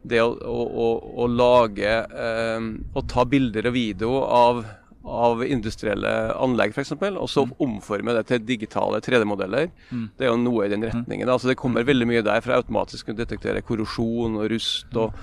det 0.02 0.22
å, 0.24 0.32
å, 0.34 0.62
å, 0.66 0.88
å 1.24 1.28
lage 1.30 1.92
eh, 2.10 2.70
og 2.94 3.08
ta 3.12 3.26
bilder 3.30 3.70
og 3.70 3.76
video 3.76 4.22
av, 4.26 4.64
av 5.04 5.42
industrielle 5.46 6.12
anlegg 6.38 6.76
f.eks., 6.76 6.94
og 6.94 7.30
så 7.30 7.46
omforme 7.64 8.14
det 8.14 8.26
til 8.30 8.44
digitale 8.46 9.00
3D-modeller. 9.02 9.72
Det 10.18 10.28
er 10.28 10.30
jo 10.30 10.40
noe 10.40 10.68
i 10.68 10.72
den 10.72 10.86
retningen. 10.86 11.30
Altså 11.30 11.50
det 11.50 11.58
kommer 11.60 11.88
veldig 11.88 12.08
mye 12.10 12.24
der 12.26 12.44
for 12.44 12.54
å 12.54 12.60
automatisk 12.62 13.10
kunne 13.10 13.24
detektere 13.24 13.64
korrosjon 13.66 14.38
og 14.38 14.50
rust 14.52 15.00
og, 15.02 15.18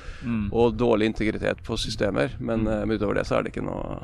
og 0.50 0.74
dårlig 0.78 1.12
integritet 1.12 1.62
på 1.66 1.78
systemer. 1.78 2.34
Men, 2.38 2.66
men 2.66 2.96
utover 2.96 3.20
det 3.20 3.28
så 3.28 3.38
er 3.38 3.46
det 3.46 3.54
ikke 3.54 3.66
noe 3.68 4.00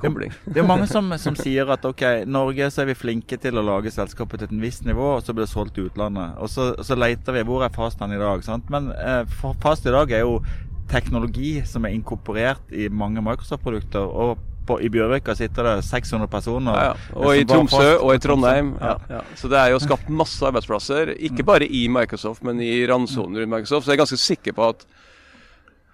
kobling. 0.00 0.32
Det 0.46 0.62
er 0.62 0.68
mange 0.68 0.88
som, 0.90 1.12
som 1.20 1.36
sier 1.38 1.68
at 1.74 1.84
ok, 1.84 2.04
Norge 2.28 2.70
så 2.72 2.84
er 2.84 2.92
vi 2.92 2.98
flinke 2.98 3.38
til 3.40 3.60
å 3.60 3.66
lage 3.66 3.92
selskapet 3.92 4.42
til 4.42 4.48
et 4.48 4.62
visst 4.62 4.88
nivå, 4.88 5.16
og 5.18 5.26
så 5.26 5.34
blir 5.36 5.44
det 5.44 5.52
solgt 5.52 5.76
til 5.76 5.90
utlandet. 5.90 6.38
Og 6.40 6.50
så, 6.52 6.70
så 6.84 6.96
leter 6.98 7.36
vi 7.36 7.44
hvor 7.48 7.66
er 7.66 7.74
fasten 7.74 8.14
i 8.14 8.20
dag. 8.20 8.44
sant? 8.46 8.68
Men 8.72 8.92
eh, 8.96 9.22
fast 9.62 9.86
i 9.86 9.94
dag 9.94 10.12
er 10.14 10.24
jo 10.24 10.40
teknologi 10.88 11.58
som 11.68 11.84
er 11.84 11.92
inkorporert 11.92 12.72
i 12.72 12.88
mange 12.88 13.20
Microsoft-produkter. 13.24 14.08
og 14.08 14.38
på, 14.68 14.78
I 14.84 14.90
Bjørvika 14.92 15.34
sitter 15.38 15.70
det 15.70 15.74
600 15.88 16.30
personer. 16.32 16.78
Ja, 16.78 16.92
ja. 16.92 17.18
Og 17.18 17.40
i 17.40 17.46
Tromsø 17.48 17.80
fast- 17.80 18.04
og 18.04 18.14
i 18.14 18.22
Trondheim. 18.22 18.72
Ja. 18.80 19.22
Så 19.38 19.50
det 19.50 19.60
er 19.60 19.74
jo 19.74 19.82
skapt 19.82 20.08
masse 20.12 20.44
arbeidsplasser. 20.46 21.14
Ikke 21.30 21.46
bare 21.48 21.66
i 21.66 21.86
Microsoft, 21.92 22.44
men 22.46 22.60
i 22.64 22.72
randsoner 22.88 23.42
rundt 23.44 23.56
Microsoft. 23.56 23.86
Så 23.86 23.94
jeg 23.94 23.98
er 23.98 24.04
ganske 24.04 24.24
sikker 24.28 24.56
på 24.58 24.72
at 24.74 24.88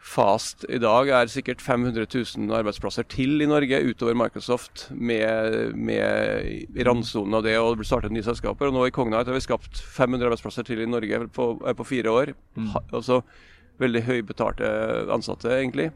Fast 0.05 0.67
i 0.69 0.77
dag 0.79 1.09
er 1.17 1.31
sikkert 1.33 1.63
500 1.65 2.05
000 2.13 2.53
arbeidsplasser 2.55 3.07
til 3.09 3.41
i 3.41 3.47
Norge 3.49 3.79
utover 3.89 4.15
Microsoft 4.15 4.85
med, 4.93 5.73
med 5.75 6.77
i 6.77 6.85
randsonen 6.85 7.39
av 7.39 7.47
det, 7.47 7.55
og 7.59 7.73
det 7.73 7.81
blir 7.81 7.89
startet 7.89 8.13
nye 8.13 8.27
selskaper. 8.27 8.69
Og 8.69 8.77
nå 8.77 8.85
i 8.85 8.93
Cognite 8.95 9.33
har 9.33 9.39
vi 9.39 9.43
skapt 9.43 9.81
500 9.81 10.29
arbeidsplasser 10.29 10.69
til 10.69 10.85
i 10.85 10.91
Norge 10.91 11.25
på, 11.35 11.49
på 11.57 11.89
fire 11.89 12.13
år. 12.13 12.35
Mm. 12.55 12.71
altså 12.93 13.23
veldig 13.83 14.05
høybetalte 14.07 14.69
ansatte, 15.11 15.51
egentlig. 15.57 15.89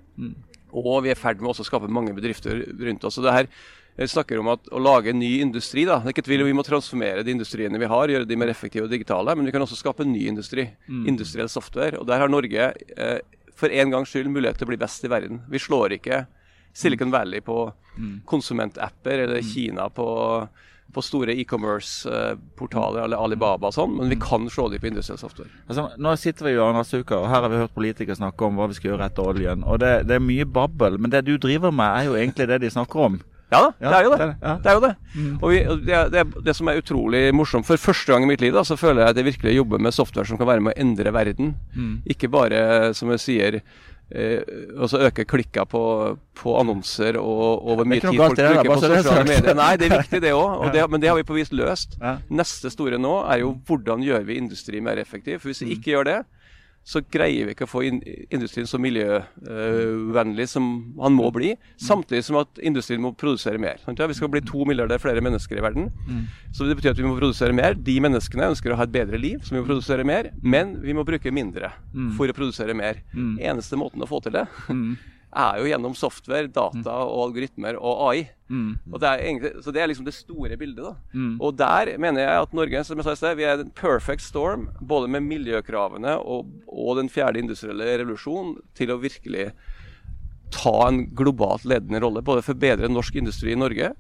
Og 0.73 1.03
vi 1.05 1.13
er 1.13 1.17
i 1.17 1.21
ferd 1.21 1.43
med 1.43 1.53
å 1.53 1.67
skape 1.67 1.91
mange 1.91 2.15
bedrifter 2.17 2.65
rundt 2.79 3.05
oss. 3.09 3.19
Og 3.21 3.27
det 3.27 3.35
her 3.35 3.51
jeg 3.99 4.13
snakker 4.13 4.39
om 4.39 4.53
at 4.53 4.69
å 4.71 4.79
lage 4.79 5.11
en 5.11 5.19
ny 5.19 5.41
industri. 5.43 5.83
da. 5.85 5.99
Det 5.99 6.13
er 6.13 6.15
ikke 6.15 6.29
tvil 6.29 6.45
om 6.45 6.47
Vi 6.47 6.55
må 6.55 6.63
transformere 6.63 7.25
de 7.27 7.35
industriene 7.35 7.81
vi 7.83 7.89
har, 7.91 8.13
gjøre 8.13 8.29
de 8.31 8.37
mer 8.39 8.53
effektive 8.53 8.87
og 8.87 8.93
digitale. 8.93 9.35
Men 9.35 9.49
vi 9.49 9.55
kan 9.55 9.65
også 9.65 9.81
skape 9.81 10.05
en 10.07 10.13
ny 10.13 10.29
industri. 10.31 10.69
Industriell 11.11 11.51
software. 11.51 11.99
Og 11.99 12.07
der 12.07 12.23
har 12.23 12.31
Norge 12.31 12.73
eh, 12.97 13.19
for 13.59 13.75
en 13.75 13.91
gangs 13.91 14.13
skyld 14.15 14.31
mulighet 14.31 14.61
til 14.61 14.69
å 14.69 14.71
bli 14.71 14.79
best 14.79 15.03
i 15.03 15.11
verden. 15.11 15.43
Vi 15.51 15.59
slår 15.59 15.97
ikke 15.99 16.27
Silicon 16.79 17.11
Valley 17.11 17.43
på 17.43 17.73
konsumentapper 18.31 19.25
eller 19.25 19.43
Kina 19.43 19.89
på, 19.91 20.07
på 20.95 21.03
store 21.05 21.35
e-commerce-portaler 21.37 23.05
eller 23.05 23.21
Alibaba 23.21 23.69
og 23.69 23.77
sånn, 23.77 23.97
men 23.99 24.13
vi 24.13 24.19
kan 24.21 24.49
slå 24.53 24.69
dem 24.73 24.81
på 24.83 24.89
industriell 24.91 25.21
software. 25.21 25.51
Altså, 25.69 25.89
nå 26.01 26.15
sitter 26.21 26.49
vi 26.49 26.55
i 26.57 26.61
Arendalsuka, 26.63 27.19
og 27.21 27.29
her 27.29 27.45
har 27.45 27.53
vi 27.53 27.63
hørt 27.63 27.75
politikere 27.77 28.19
snakke 28.19 28.47
om 28.47 28.57
hva 28.59 28.71
vi 28.71 28.79
skal 28.79 28.95
gjøre 28.95 29.11
etter 29.11 29.33
oljen. 29.33 29.67
Og 29.69 29.83
det, 29.83 29.93
det 30.09 30.17
er 30.17 30.25
mye 30.25 30.49
babbel, 30.49 30.97
men 31.01 31.13
det 31.13 31.27
du 31.29 31.35
driver 31.41 31.75
med, 31.75 31.93
er 31.93 32.09
jo 32.09 32.17
egentlig 32.17 32.49
det 32.49 32.63
de 32.65 32.73
snakker 32.73 33.05
om. 33.11 33.21
Ja 33.49 33.61
da, 33.65 33.69
Ja, 33.81 33.89
det 33.89 33.97
er 33.97 34.05
jo 34.05 34.11
det. 34.13 34.19
det 34.19 34.35
ja. 34.43 34.55
det, 34.61 34.69
er 34.69 34.75
jo 34.77 34.81
det. 34.85 34.95
Og 35.41 35.53
vi, 35.53 35.61
det, 35.87 36.01
det, 36.13 36.25
det 36.45 36.55
som 36.57 36.69
er 36.69 36.81
utrolig 36.83 37.23
morsomt 37.33 37.65
For 37.65 37.81
første 37.81 38.13
gang 38.13 38.27
i 38.27 38.29
mitt 38.29 38.43
liv 38.45 38.53
da, 38.53 38.61
så 38.61 38.77
føler 38.77 39.01
jeg 39.03 39.15
at 39.15 39.21
jeg 39.21 39.29
virkelig 39.31 39.55
jobber 39.57 39.81
med 39.81 39.97
software 39.97 40.29
som 40.29 40.41
kan 40.41 40.51
være 40.51 40.65
med 40.67 40.77
å 40.77 40.81
endre 40.85 41.13
verden. 41.17 41.55
Ikke 42.05 42.29
bare, 42.29 42.93
som 42.95 43.09
jeg 43.17 43.25
sier, 43.25 43.61
eh, 44.11 44.41
så 44.89 45.03
øke 45.09 45.25
klikka 45.29 45.65
på, 45.69 45.83
på 46.39 46.55
annonser 46.61 47.19
og, 47.21 47.65
og 47.65 47.81
hvor 47.81 47.89
mye 47.89 48.01
tid 48.01 48.17
folk 48.17 48.39
bruker 48.39 48.71
på 48.73 48.81
sosiale 48.85 49.27
medier. 49.29 49.59
Nei, 49.59 49.71
det 49.81 49.89
er 49.89 49.97
viktig 50.03 50.23
det 50.25 50.35
òg, 50.37 50.67
men 50.91 51.03
det 51.03 51.11
har 51.13 51.19
vi 51.21 51.27
på 51.29 51.37
vis 51.37 51.53
løst. 51.53 51.99
Neste 52.31 52.73
store 52.73 53.01
nå 53.01 53.21
er 53.27 53.43
jo 53.45 53.55
hvordan 53.69 54.05
gjør 54.07 54.27
vi 54.29 54.41
industri 54.41 54.81
mer 54.85 55.01
effektiv. 55.03 55.43
For 55.43 55.53
Hvis 55.53 55.65
vi 55.67 55.77
ikke 55.77 55.97
gjør 55.97 56.11
det, 56.13 56.19
så 56.89 57.03
greier 57.13 57.45
vi 57.45 57.53
ikke 57.53 57.67
å 57.67 57.69
få 57.69 57.83
industrien 57.85 58.65
så 58.71 58.79
miljøvennlig 58.81 60.47
som 60.49 60.69
han 60.97 61.13
må 61.13 61.29
bli. 61.35 61.51
Samtidig 61.85 62.23
som 62.25 62.39
at 62.41 62.61
industrien 62.65 63.03
må 63.05 63.11
produsere 63.13 63.61
mer. 63.61 63.77
Vi 63.85 64.17
skal 64.17 64.31
bli 64.33 64.41
to 64.49 64.65
milliarder 64.65 64.97
flere 65.03 65.21
mennesker 65.21 65.61
i 65.61 65.65
verden. 65.67 65.91
Så 66.57 66.65
det 66.65 66.79
betyr 66.79 66.95
at 66.95 67.03
vi 67.03 67.05
må 67.05 67.13
produsere 67.19 67.53
mer. 67.53 67.77
De 67.77 67.99
menneskene 68.01 68.49
ønsker 68.55 68.73
å 68.73 68.79
ha 68.81 68.89
et 68.89 68.95
bedre 68.95 69.21
liv, 69.21 69.43
så 69.45 69.53
vi 69.53 69.61
må 69.61 69.67
produsere 69.69 70.07
mer. 70.09 70.31
Men 70.41 70.79
vi 70.81 70.97
må 70.97 71.05
bruke 71.05 71.29
mindre 71.35 71.75
for 72.17 72.25
å 72.33 72.37
produsere 72.41 72.73
mer. 72.79 73.05
Eneste 73.37 73.77
måten 73.77 74.01
å 74.01 74.09
få 74.09 74.23
til 74.25 74.33
det, 74.41 74.47
er 75.37 75.59
jo 75.61 75.69
gjennom 75.69 75.95
software, 75.95 76.49
data 76.49 76.95
og 77.05 77.29
algoritmer 77.29 77.77
og 77.77 78.01
AI. 78.09 78.23
Og 78.93 79.01
det 79.03 79.09
er 79.09 79.23
egentlig, 79.27 79.51
så 79.63 79.73
det 79.75 79.83
er 79.83 79.91
liksom 79.91 80.07
det 80.07 80.15
store 80.17 80.57
bildet. 80.57 80.85
da. 80.85 80.95
Og 81.45 81.57
der 81.59 81.91
mener 82.01 82.21
jeg 82.23 82.43
at 82.47 82.55
Norge 82.57 82.85
som 82.85 82.97
jeg 82.97 83.05
sa 83.05 83.13
i 83.13 83.21
sted, 83.21 83.37
vi 83.37 83.45
er 83.45 83.61
en 83.61 83.71
perfect 83.77 84.23
storm, 84.25 84.69
både 84.81 85.09
med 85.13 85.27
miljøkravene 85.29 86.17
og, 86.19 86.49
og 86.69 86.97
den 86.97 87.11
fjerde 87.13 87.39
industrielle 87.43 87.99
revolusjonen, 88.01 88.57
til 88.75 88.91
å 88.95 89.01
virkelig 89.03 89.51
ta 90.51 90.89
en 90.89 91.05
globalt 91.15 91.67
ledende 91.69 92.01
rolle. 92.01 92.25
Både 92.25 92.43
forbedre 92.47 92.89
norsk 92.89 93.21
industri 93.21 93.53
i 93.53 93.61
Norge 93.61 93.93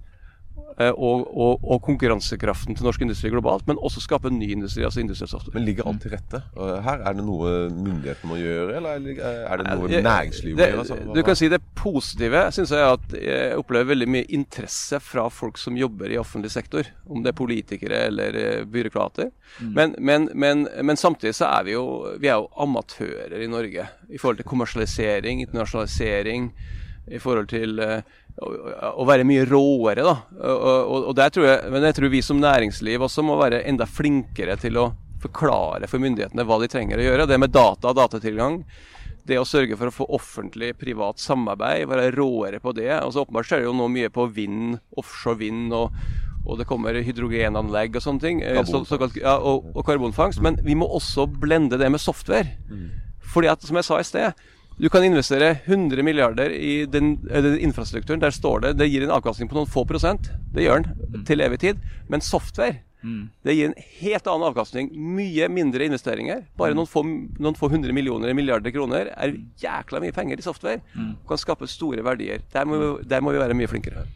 og, 0.78 1.24
og, 1.34 1.64
og 1.66 1.80
konkurransekraften 1.82 2.76
til 2.78 2.86
norsk 2.86 3.02
industri 3.02 3.30
globalt, 3.32 3.64
men 3.66 3.80
også 3.82 3.98
skape 4.04 4.30
en 4.30 4.38
ny 4.38 4.52
industri, 4.54 4.84
altså 4.86 5.00
industriell 5.02 5.30
software. 5.30 5.56
Men 5.56 5.64
ligger 5.66 5.88
alt 5.90 6.04
til 6.04 6.12
rette? 6.14 6.40
Her 6.54 7.02
Er 7.02 7.16
det 7.18 7.24
noe 7.26 7.50
myndighetene 7.74 8.30
må 8.30 8.38
gjøre, 8.38 8.76
eller 8.76 8.94
er- 8.94 9.56
det 9.58 9.66
noe 9.72 9.90
Ja, 9.90 10.02
næringslivet 10.06 10.54
må 10.54 10.68
gjøre? 10.68 10.78
Altså, 10.84 11.14
Du 11.16 11.22
kan 11.26 11.36
si 11.36 11.48
det 11.48 11.60
positive 11.74 12.44
synes 12.54 12.70
jeg 12.70 12.92
at 12.92 13.16
jeg 13.18 13.58
opplever 13.58 13.90
veldig 13.90 14.08
mye 14.08 14.28
interesse 14.38 15.00
fra 15.02 15.26
folk 15.28 15.58
som 15.58 15.76
jobber 15.76 16.12
i 16.14 16.20
offentlig 16.20 16.50
sektor. 16.54 16.86
Om 17.10 17.24
det 17.24 17.32
er 17.32 17.38
politikere 17.42 18.06
eller 18.06 18.36
eh, 18.36 18.64
byråkrater. 18.64 19.32
Mm. 19.60 19.74
Men, 19.74 19.94
men, 19.98 20.28
men, 20.34 20.68
men 20.82 20.96
samtidig 20.96 21.34
så 21.34 21.50
er 21.58 21.64
vi 21.64 21.72
jo, 21.72 21.84
vi 22.20 22.28
er 22.28 22.38
jo 22.38 22.48
amatører 22.56 23.42
i 23.42 23.50
Norge 23.50 23.88
i 24.10 24.18
forhold 24.18 24.36
til 24.36 24.46
kommersialisering, 24.46 25.42
internasjonalisering. 25.42 26.52
I 27.10 27.18
forhold 27.18 27.48
til 27.48 27.78
eh, 27.80 28.02
å, 28.38 29.06
være 29.08 29.26
mye 29.26 29.46
råere, 29.48 30.04
da. 30.06 30.14
Og, 30.38 30.68
og, 30.78 31.08
og 31.10 31.22
jeg, 31.22 31.56
men 31.72 31.88
jeg 31.88 31.96
tror 31.98 32.12
vi 32.12 32.22
som 32.24 32.40
næringsliv 32.42 33.04
også 33.08 33.24
må 33.26 33.38
være 33.40 33.64
enda 33.68 33.86
flinkere 33.88 34.58
til 34.60 34.78
å 34.78 34.90
forklare 35.22 35.88
for 35.90 36.02
myndighetene 36.02 36.46
hva 36.46 36.60
de 36.62 36.70
trenger 36.70 37.00
å 37.00 37.08
gjøre. 37.08 37.26
Det 37.26 37.40
med 37.42 37.54
data 37.54 37.90
og 37.90 37.98
datatilgang 37.98 38.60
det 39.28 39.36
å 39.40 39.44
sørge 39.44 39.76
for 39.76 39.90
å 39.90 39.92
få 39.92 40.06
offentlig-privat 40.16 41.20
samarbeid, 41.20 41.88
være 41.90 42.12
råere 42.14 42.62
på 42.64 42.72
det. 42.76 42.90
Og 43.02 43.12
så 43.12 43.24
Åpenbart 43.26 43.48
skjer 43.48 43.62
det 43.62 43.68
jo 43.68 43.76
nå 43.76 43.88
mye 43.92 44.10
på 44.12 44.24
vind, 44.32 44.78
offshore 45.00 45.40
vind, 45.42 45.74
og, 45.76 45.96
og 46.46 46.60
det 46.60 46.68
kommer 46.70 46.96
hydrogenanlegg 47.04 47.98
og 47.98 48.04
sånne 48.04 48.24
ting. 48.24 48.40
eh, 48.62 48.62
så, 48.68 48.80
såkalt, 48.88 49.18
ja, 49.20 49.36
og, 49.36 49.68
og 49.74 49.84
karbonfangst. 49.88 50.40
Men 50.44 50.56
vi 50.64 50.78
må 50.78 50.88
også 50.88 51.28
blende 51.28 51.80
det 51.80 51.90
med 51.92 52.00
software. 52.00 52.56
Fordi 53.28 53.52
at, 53.52 53.66
som 53.68 53.76
jeg 53.76 53.88
sa 53.90 54.00
i 54.00 54.08
sted, 54.08 54.46
du 54.78 54.88
kan 54.88 55.04
investere 55.04 55.58
100 55.64 56.02
milliarder 56.06 56.50
i 56.54 56.86
den, 56.86 57.16
eh, 57.30 57.42
den 57.42 57.58
infrastrukturen. 57.58 58.20
Der 58.20 58.30
står 58.30 58.60
det 58.60 58.76
det 58.78 58.90
gir 58.90 59.02
en 59.02 59.14
avkastning 59.14 59.48
på 59.50 59.58
noen 59.58 59.70
få 59.70 59.84
prosent. 59.86 60.30
Det 60.54 60.62
gjør 60.66 60.84
den 60.84 61.24
til 61.26 61.40
evig 61.40 61.58
tid. 61.58 61.80
Men 62.08 62.20
software 62.20 62.78
det 63.46 63.54
gir 63.54 63.68
en 63.68 63.74
helt 64.00 64.26
annen 64.26 64.48
avkastning. 64.48 64.90
Mye 64.92 65.48
mindre 65.48 65.86
investeringer. 65.86 66.44
Bare 66.58 66.74
noen 66.74 66.86
få, 66.90 67.04
noen 67.38 67.54
få 67.54 67.70
hundre 67.70 67.92
millioner 67.94 68.34
milliarder 68.34 68.74
kroner 68.74 69.12
er 69.14 69.36
jækla 69.62 70.00
mye 70.02 70.12
penger 70.12 70.38
i 70.38 70.42
software. 70.42 70.80
Og 71.22 71.28
kan 71.28 71.38
skape 71.38 71.68
store 71.70 72.02
verdier. 72.02 72.42
Der 72.52 72.64
må, 72.66 72.98
der 73.02 73.20
må 73.20 73.32
vi 73.32 73.38
være 73.38 73.54
mye 73.54 73.70
flinkere. 73.70 74.06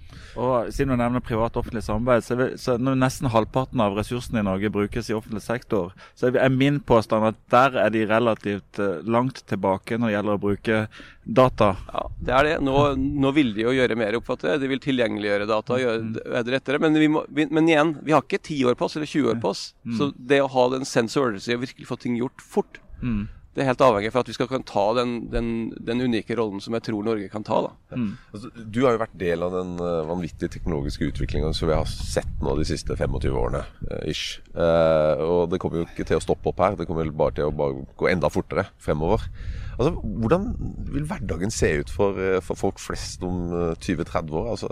Og 0.40 0.72
Siden 0.72 0.94
du 0.94 0.98
nevner 1.00 1.22
privat-offentlig 1.24 1.82
samarbeid, 1.84 2.24
så, 2.24 2.36
vil, 2.38 2.52
så 2.60 2.76
når 2.80 2.98
nesten 3.00 3.30
halvparten 3.32 3.80
av 3.84 3.96
ressursene 3.98 4.40
i 4.40 4.46
Norge 4.46 4.70
brukes 4.72 5.10
i 5.10 5.16
offentlig 5.16 5.42
sektor, 5.44 5.92
så 6.18 6.30
er 6.30 6.52
min 6.52 6.80
påstand 6.80 7.26
at 7.28 7.40
der 7.52 7.76
er 7.84 7.92
de 7.92 8.04
relativt 8.08 8.80
eh, 8.82 9.02
langt 9.04 9.42
tilbake 9.50 9.98
når 9.98 10.08
det 10.08 10.16
gjelder 10.16 10.38
å 10.38 10.42
bruke 10.46 10.78
data. 11.22 11.68
Ja, 11.92 12.06
det 12.26 12.36
er 12.38 12.48
det. 12.48 12.54
Nå, 12.64 12.76
nå 12.96 13.34
vil 13.36 13.52
de 13.56 13.66
jo 13.66 13.74
gjøre 13.76 13.98
mer, 13.98 14.16
oppfatter 14.18 14.54
jeg. 14.54 14.62
De 14.64 14.72
vil 14.72 14.82
tilgjengeliggjøre 14.82 15.50
data 15.50 15.76
og 15.76 15.84
gjøre 15.84 16.42
det 16.46 16.56
rettere. 16.56 16.80
Men, 16.82 16.98
vi 16.98 17.10
må, 17.12 17.26
men 17.28 17.68
igjen, 17.68 17.94
vi 18.02 18.16
har 18.16 18.24
ikke 18.24 18.40
10 18.40 18.72
år 18.72 18.80
på 18.80 18.88
oss 18.88 18.98
eller 18.98 19.10
20 19.10 19.34
år 19.34 19.42
på 19.42 19.52
oss. 19.52 19.66
Så 19.98 20.10
det 20.16 20.40
å 20.42 20.50
ha 20.50 20.66
den 20.72 20.88
sense 20.88 21.20
urgency 21.20 21.54
og 21.54 21.62
virkelig 21.66 21.88
få 21.90 22.00
ting 22.00 22.16
gjort 22.18 22.42
fort, 22.42 22.80
det 23.52 23.60
er 23.60 23.68
helt 23.68 23.82
avhengig 23.84 24.10
for 24.14 24.24
at 24.24 24.30
vi 24.30 24.34
skal 24.36 24.48
kunne 24.48 24.64
ta 24.64 24.84
den, 24.96 25.10
den, 25.32 25.48
den 25.76 26.00
unike 26.00 26.36
rollen 26.38 26.62
som 26.64 26.72
jeg 26.72 26.86
tror 26.86 27.04
Norge 27.04 27.28
kan 27.28 27.44
ta. 27.44 27.58
da. 27.66 27.72
Altså, 28.32 28.48
du 28.56 28.78
har 28.86 28.96
jo 28.96 29.02
vært 29.02 29.18
del 29.20 29.44
av 29.44 29.52
den 29.52 29.74
uh, 29.76 30.08
vanvittige 30.08 30.54
teknologiske 30.54 31.10
utviklingen 31.10 31.52
som 31.56 31.68
vi 31.68 31.76
har 31.76 31.88
sett 31.90 32.30
nå 32.40 32.54
de 32.56 32.64
siste 32.68 32.96
25 32.96 33.36
årene. 33.36 33.60
Uh, 33.84 33.98
ish. 34.08 34.40
Uh, 34.56 35.20
og 35.26 35.42
det 35.52 35.60
kommer 35.60 35.82
jo 35.82 35.88
ikke 35.90 36.08
til 36.08 36.16
å 36.16 36.24
stoppe 36.24 36.48
opp 36.48 36.64
her. 36.64 36.78
Det 36.80 36.88
kommer 36.88 37.04
vel 37.04 37.12
bare 37.12 37.36
til 37.36 37.50
å 37.50 37.56
bare 37.56 37.84
gå 38.00 38.08
enda 38.08 38.32
fortere 38.32 38.70
fremover. 38.80 39.28
Altså, 39.76 39.92
Hvordan 40.00 40.48
vil 40.92 41.04
hverdagen 41.10 41.52
se 41.52 41.74
ut 41.82 41.92
for, 41.92 42.16
for 42.44 42.58
folk 42.58 42.80
flest 42.80 43.24
om 43.26 43.52
eh, 43.56 43.76
20-30 43.80 44.36
år? 44.36 44.50
Altså, 44.52 44.68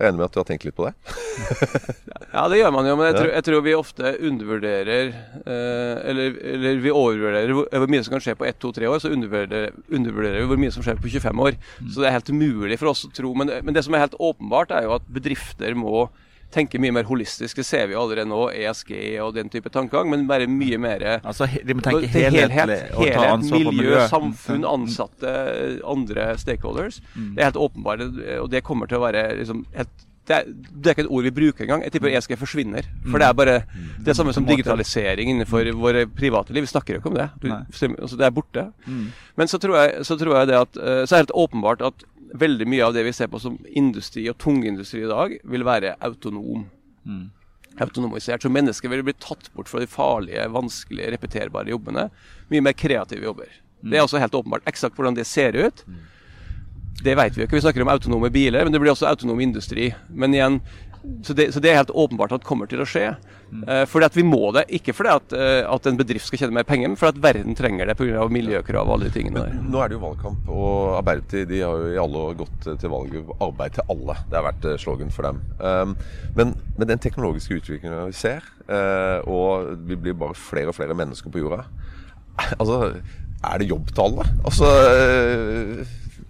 jeg 0.00 0.06
er 0.06 0.14
enig 0.14 0.22
med 0.22 0.30
at 0.30 0.32
du 0.32 0.38
har 0.40 0.46
tenkt 0.48 0.64
litt 0.64 0.76
på 0.78 0.88
det? 0.88 0.94
Ja, 2.30 2.44
det 2.46 2.60
gjør 2.60 2.70
man 2.72 2.86
jo, 2.86 2.92
men 2.94 3.08
jeg, 3.08 3.16
tror, 3.18 3.28
jeg 3.34 3.44
tror 3.46 3.62
vi 3.66 3.72
ofte 3.74 4.10
undervurderer 4.28 5.08
eh, 5.10 5.96
eller, 6.12 6.36
eller 6.52 6.78
vi 6.84 6.92
overvurderer 6.94 7.50
hvor, 7.56 7.66
hvor 7.74 7.90
mye 7.90 8.04
som 8.06 8.14
kan 8.14 8.22
skje 8.22 8.36
på 8.38 8.46
ett, 8.46 8.58
to, 8.62 8.70
tre 8.76 8.86
år. 8.86 9.00
Så 9.02 9.10
undervurderer, 9.10 9.74
undervurderer 9.90 10.38
vi 10.38 10.46
hvor 10.52 10.60
mye 10.62 10.70
som 10.70 10.86
skjer 10.86 11.00
på 11.02 11.10
25 11.10 11.42
år. 11.42 11.58
Så 11.90 12.04
det 12.04 12.06
er 12.06 12.14
helt 12.14 12.30
umulig 12.30 12.78
for 12.78 12.92
oss 12.92 13.02
å 13.08 13.10
tro. 13.18 13.32
Men, 13.34 13.50
men 13.66 13.74
det 13.74 13.82
som 13.82 13.96
er 13.98 14.04
helt 14.04 14.14
åpenbart, 14.14 14.70
er 14.76 14.86
jo 14.86 14.94
at 15.00 15.10
bedrifter 15.10 15.74
må 15.74 16.06
tenke 16.50 16.80
mye 16.82 16.94
mer 16.94 17.06
holistisk. 17.08 17.60
Det 17.60 17.66
ser 17.66 17.88
vi 17.90 17.96
allerede 17.98 18.28
nå, 18.30 18.40
ESG 18.56 18.92
og 19.24 19.34
den 19.36 19.50
type 19.52 19.70
tankegang, 19.72 20.10
men 20.10 20.26
bare 20.30 20.48
mye 20.50 20.78
mer 20.82 21.06
Altså, 21.20 21.46
De 21.46 21.76
må 21.76 21.84
tenke 21.84 22.10
helhetlig 22.10 22.78
ta 22.90 23.00
helhet, 23.00 23.46
miljø, 23.46 23.72
miljø, 23.72 23.96
samfunn, 24.10 24.66
ansatte, 24.68 25.34
andre 25.86 26.34
stakeholders. 26.40 27.00
Det 27.14 27.40
er 27.40 27.50
helt 27.50 27.60
åpenbart, 27.60 28.06
og 28.40 28.50
det 28.52 28.64
kommer 28.66 28.90
til 28.90 29.00
å 29.00 29.04
være 29.08 29.26
liksom 29.40 29.64
helt 29.76 30.06
det 30.30 30.36
er, 30.36 30.46
det 30.46 30.86
er 30.86 30.94
ikke 30.94 31.02
et 31.08 31.10
ord 31.10 31.26
vi 31.26 31.32
bruker 31.34 31.64
engang. 31.64 31.82
Jeg 31.82 31.94
tipper 31.96 32.12
ESG 32.12 32.36
forsvinner. 32.38 32.86
For 33.08 33.18
det 33.18 33.26
er 33.26 33.34
bare 33.34 33.56
det 33.98 34.12
er 34.12 34.18
samme 34.18 34.34
som 34.36 34.46
digitalisering 34.46 35.32
innenfor 35.32 35.66
våre 35.80 36.04
private 36.06 36.54
liv. 36.54 36.68
Vi 36.68 36.70
snakker 36.70 36.94
jo 36.94 37.00
ikke 37.00 37.10
om 37.10 37.18
det. 37.18 37.26
Du, 37.42 37.48
altså, 37.50 38.18
det 38.20 38.28
er 38.28 38.36
borte. 38.36 38.66
Men 39.40 39.50
så 39.50 39.58
tror, 39.58 39.80
jeg, 39.80 40.04
så 40.06 40.18
tror 40.20 40.36
jeg 40.38 40.50
det 40.52 40.58
at 40.60 40.78
eh, 40.78 41.02
Så 41.02 41.16
er 41.16 41.16
det 41.16 41.24
helt 41.24 41.38
åpenbart 41.42 41.82
at 41.88 42.06
veldig 42.34 42.66
mye 42.68 42.86
av 42.86 42.94
det 42.94 43.04
vi 43.06 43.12
ser 43.16 43.30
på 43.32 43.40
som 43.42 43.58
industri 43.66 44.26
og 44.30 44.38
tungindustri 44.42 45.04
i 45.04 45.10
dag, 45.10 45.36
vil 45.44 45.66
være 45.66 45.96
autonom. 46.04 46.66
Autonomisert. 47.80 48.42
Så 48.42 48.50
mennesker 48.52 48.90
vil 48.92 49.04
bli 49.06 49.16
tatt 49.22 49.50
bort 49.54 49.70
fra 49.70 49.80
de 49.82 49.88
farlige, 49.90 50.46
vanskelige, 50.52 51.10
repeterbare 51.14 51.72
jobbene. 51.72 52.08
Mye 52.50 52.64
mer 52.66 52.76
kreative 52.76 53.24
jobber. 53.24 53.50
Det 53.80 53.96
er 53.96 54.04
også 54.04 54.20
helt 54.20 54.34
åpenbart. 54.36 54.66
Eksakt 54.68 54.98
hvordan 54.98 55.16
det 55.16 55.26
ser 55.28 55.56
ut, 55.56 55.84
det 57.00 57.14
vet 57.16 57.36
vi 57.36 57.40
jo 57.40 57.46
ikke. 57.48 57.56
Vi 57.56 57.64
snakker 57.64 57.84
om 57.84 57.88
autonome 57.88 58.28
biler, 58.32 58.64
men 58.66 58.74
det 58.74 58.80
blir 58.82 58.92
også 58.92 59.08
autonom 59.08 59.40
industri. 59.40 59.88
Men 60.12 60.34
igjen, 60.36 60.58
så 61.24 61.32
det, 61.32 61.52
så 61.54 61.60
det 61.60 61.70
er 61.70 61.78
helt 61.80 61.92
åpenbart 61.96 62.32
at 62.34 62.42
det 62.42 62.48
kommer 62.48 62.68
til 62.68 62.82
å 62.82 62.88
skje. 62.88 63.14
Uh, 63.50 63.82
fordi 63.88 64.06
at 64.06 64.16
vi 64.16 64.24
må 64.26 64.52
det. 64.54 64.66
Ikke 64.76 64.92
fordi 64.94 65.12
at, 65.12 65.34
uh, 65.34 65.72
at 65.72 65.86
en 65.88 65.98
bedrift 65.98 66.28
skal 66.28 66.42
tjene 66.42 66.54
mer 66.54 66.66
penger, 66.68 66.90
men 66.90 66.98
fordi 67.00 67.16
at 67.16 67.22
verden 67.24 67.56
trenger 67.58 67.88
det 67.88 67.96
pga. 67.98 68.26
miljøkrav 68.30 68.86
og 68.86 68.96
alle 68.96 69.08
de 69.08 69.14
tingene 69.16 69.46
der. 69.46 69.56
Nå 69.64 69.80
er 69.80 69.90
det 69.90 69.96
jo 69.98 70.02
valgkamp, 70.04 70.50
og 70.52 70.98
Arbeiderpartiet 71.00 71.50
de 71.50 71.62
har 71.64 71.84
jo 71.84 71.94
i 71.94 72.00
alle 72.04 72.24
år 72.28 72.36
gått 72.42 72.68
til 72.68 72.92
valg 72.92 73.16
på 73.30 73.38
arbeid 73.48 73.78
til 73.78 73.94
alle. 73.96 74.18
Det 74.28 74.38
har 74.38 74.46
vært 74.46 74.68
eh, 74.68 74.78
slogan 74.82 75.14
for 75.14 75.28
dem. 75.28 75.40
Um, 75.58 75.96
men 76.36 76.54
med 76.78 76.92
den 76.92 77.02
teknologiske 77.02 77.58
utviklingen 77.58 78.12
vi 78.12 78.18
ser, 78.20 78.44
uh, 78.68 79.18
og 79.24 79.72
vi 79.88 79.98
blir 79.98 80.18
bare 80.20 80.36
flere 80.38 80.70
og 80.70 80.78
flere 80.78 80.96
mennesker 80.98 81.32
på 81.32 81.42
jorda, 81.42 81.64
altså 82.60 82.92
er 83.40 83.60
det 83.60 83.70
jobb 83.70 83.90
til 83.90 84.04
alle? 84.04 84.28
Altså 84.44 84.68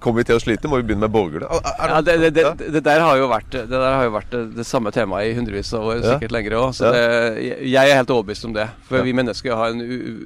Kommer 0.01 0.23
vi 0.23 0.25
til 0.31 0.37
å 0.39 0.41
slite? 0.43 0.69
Må 0.71 0.81
vi 0.81 0.87
begynne 0.89 1.05
med 1.07 1.13
borgere? 1.13 1.45
Er- 1.51 1.73
er 1.85 1.89
Ja, 1.95 2.01
det, 2.01 2.15
det, 2.21 2.31
det, 2.35 2.73
det 2.73 2.83
der 2.87 3.01
har 3.05 3.17
jo 3.21 3.29
vært 3.29 3.51
det, 3.53 3.67
der 3.69 3.85
har 3.93 4.05
jo 4.07 4.15
vært 4.15 4.31
det, 4.31 4.65
samme 4.67 4.91
temaet 4.97 5.31
i 5.31 5.35
hundrevis 5.37 5.73
av 5.77 5.85
år, 5.85 6.01
Ja. 6.01 6.15
sikkert 6.19 6.33
lenger 6.33 6.57
òg. 6.57 6.71
Så 6.75 6.89
Ja. 6.89 7.35
jeg- 7.37 7.91
er 7.91 7.97
helt 8.01 8.09
overbevist 8.11 8.45
om 8.45 8.53
det. 8.55 8.69
For 8.89 8.97
Ja. 8.99 9.03
vi 9.05 9.13
mennesker 9.13 9.55
har 9.55 9.69
en 9.71 9.81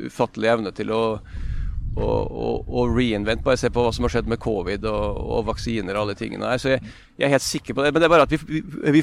ufattelig 0.09 0.49
evne 0.55 0.73
til 0.75 0.87
å 0.95 1.19
og, 1.97 2.33
og, 2.33 2.65
reinvent. 2.97 3.43
Bare 3.45 3.57
se 3.57 3.69
på 3.71 3.83
hva 3.85 3.93
som 3.95 4.03
har 4.03 4.11
skjedd 4.11 4.27
med 4.27 4.41
covid 4.43 4.85
og, 4.91 5.17
og 5.39 5.45
vaksiner 5.47 5.95
og 5.95 6.01
alle 6.09 6.15
tingene 6.19 6.43
her. 6.51 6.59
Så 6.59 6.73
jeg, 6.75 6.83
jeg 7.19 7.27
er 7.29 7.35
helt 7.37 7.43
sikker 7.47 7.75
på 7.77 7.85
det. 7.85 7.93
Men 7.95 8.03
det 8.03 8.09
er 8.09 8.15
bare 8.17 8.23
at 8.27 8.31
vi, 8.35 8.39
vi, 8.39 9.03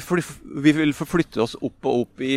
vi 0.66 0.72
vil 0.72 0.92
forflytte 0.92 1.40
oss 1.40 1.56
opp 1.56 1.88
og 1.88 2.02
opp 2.02 2.20
i 2.20 2.34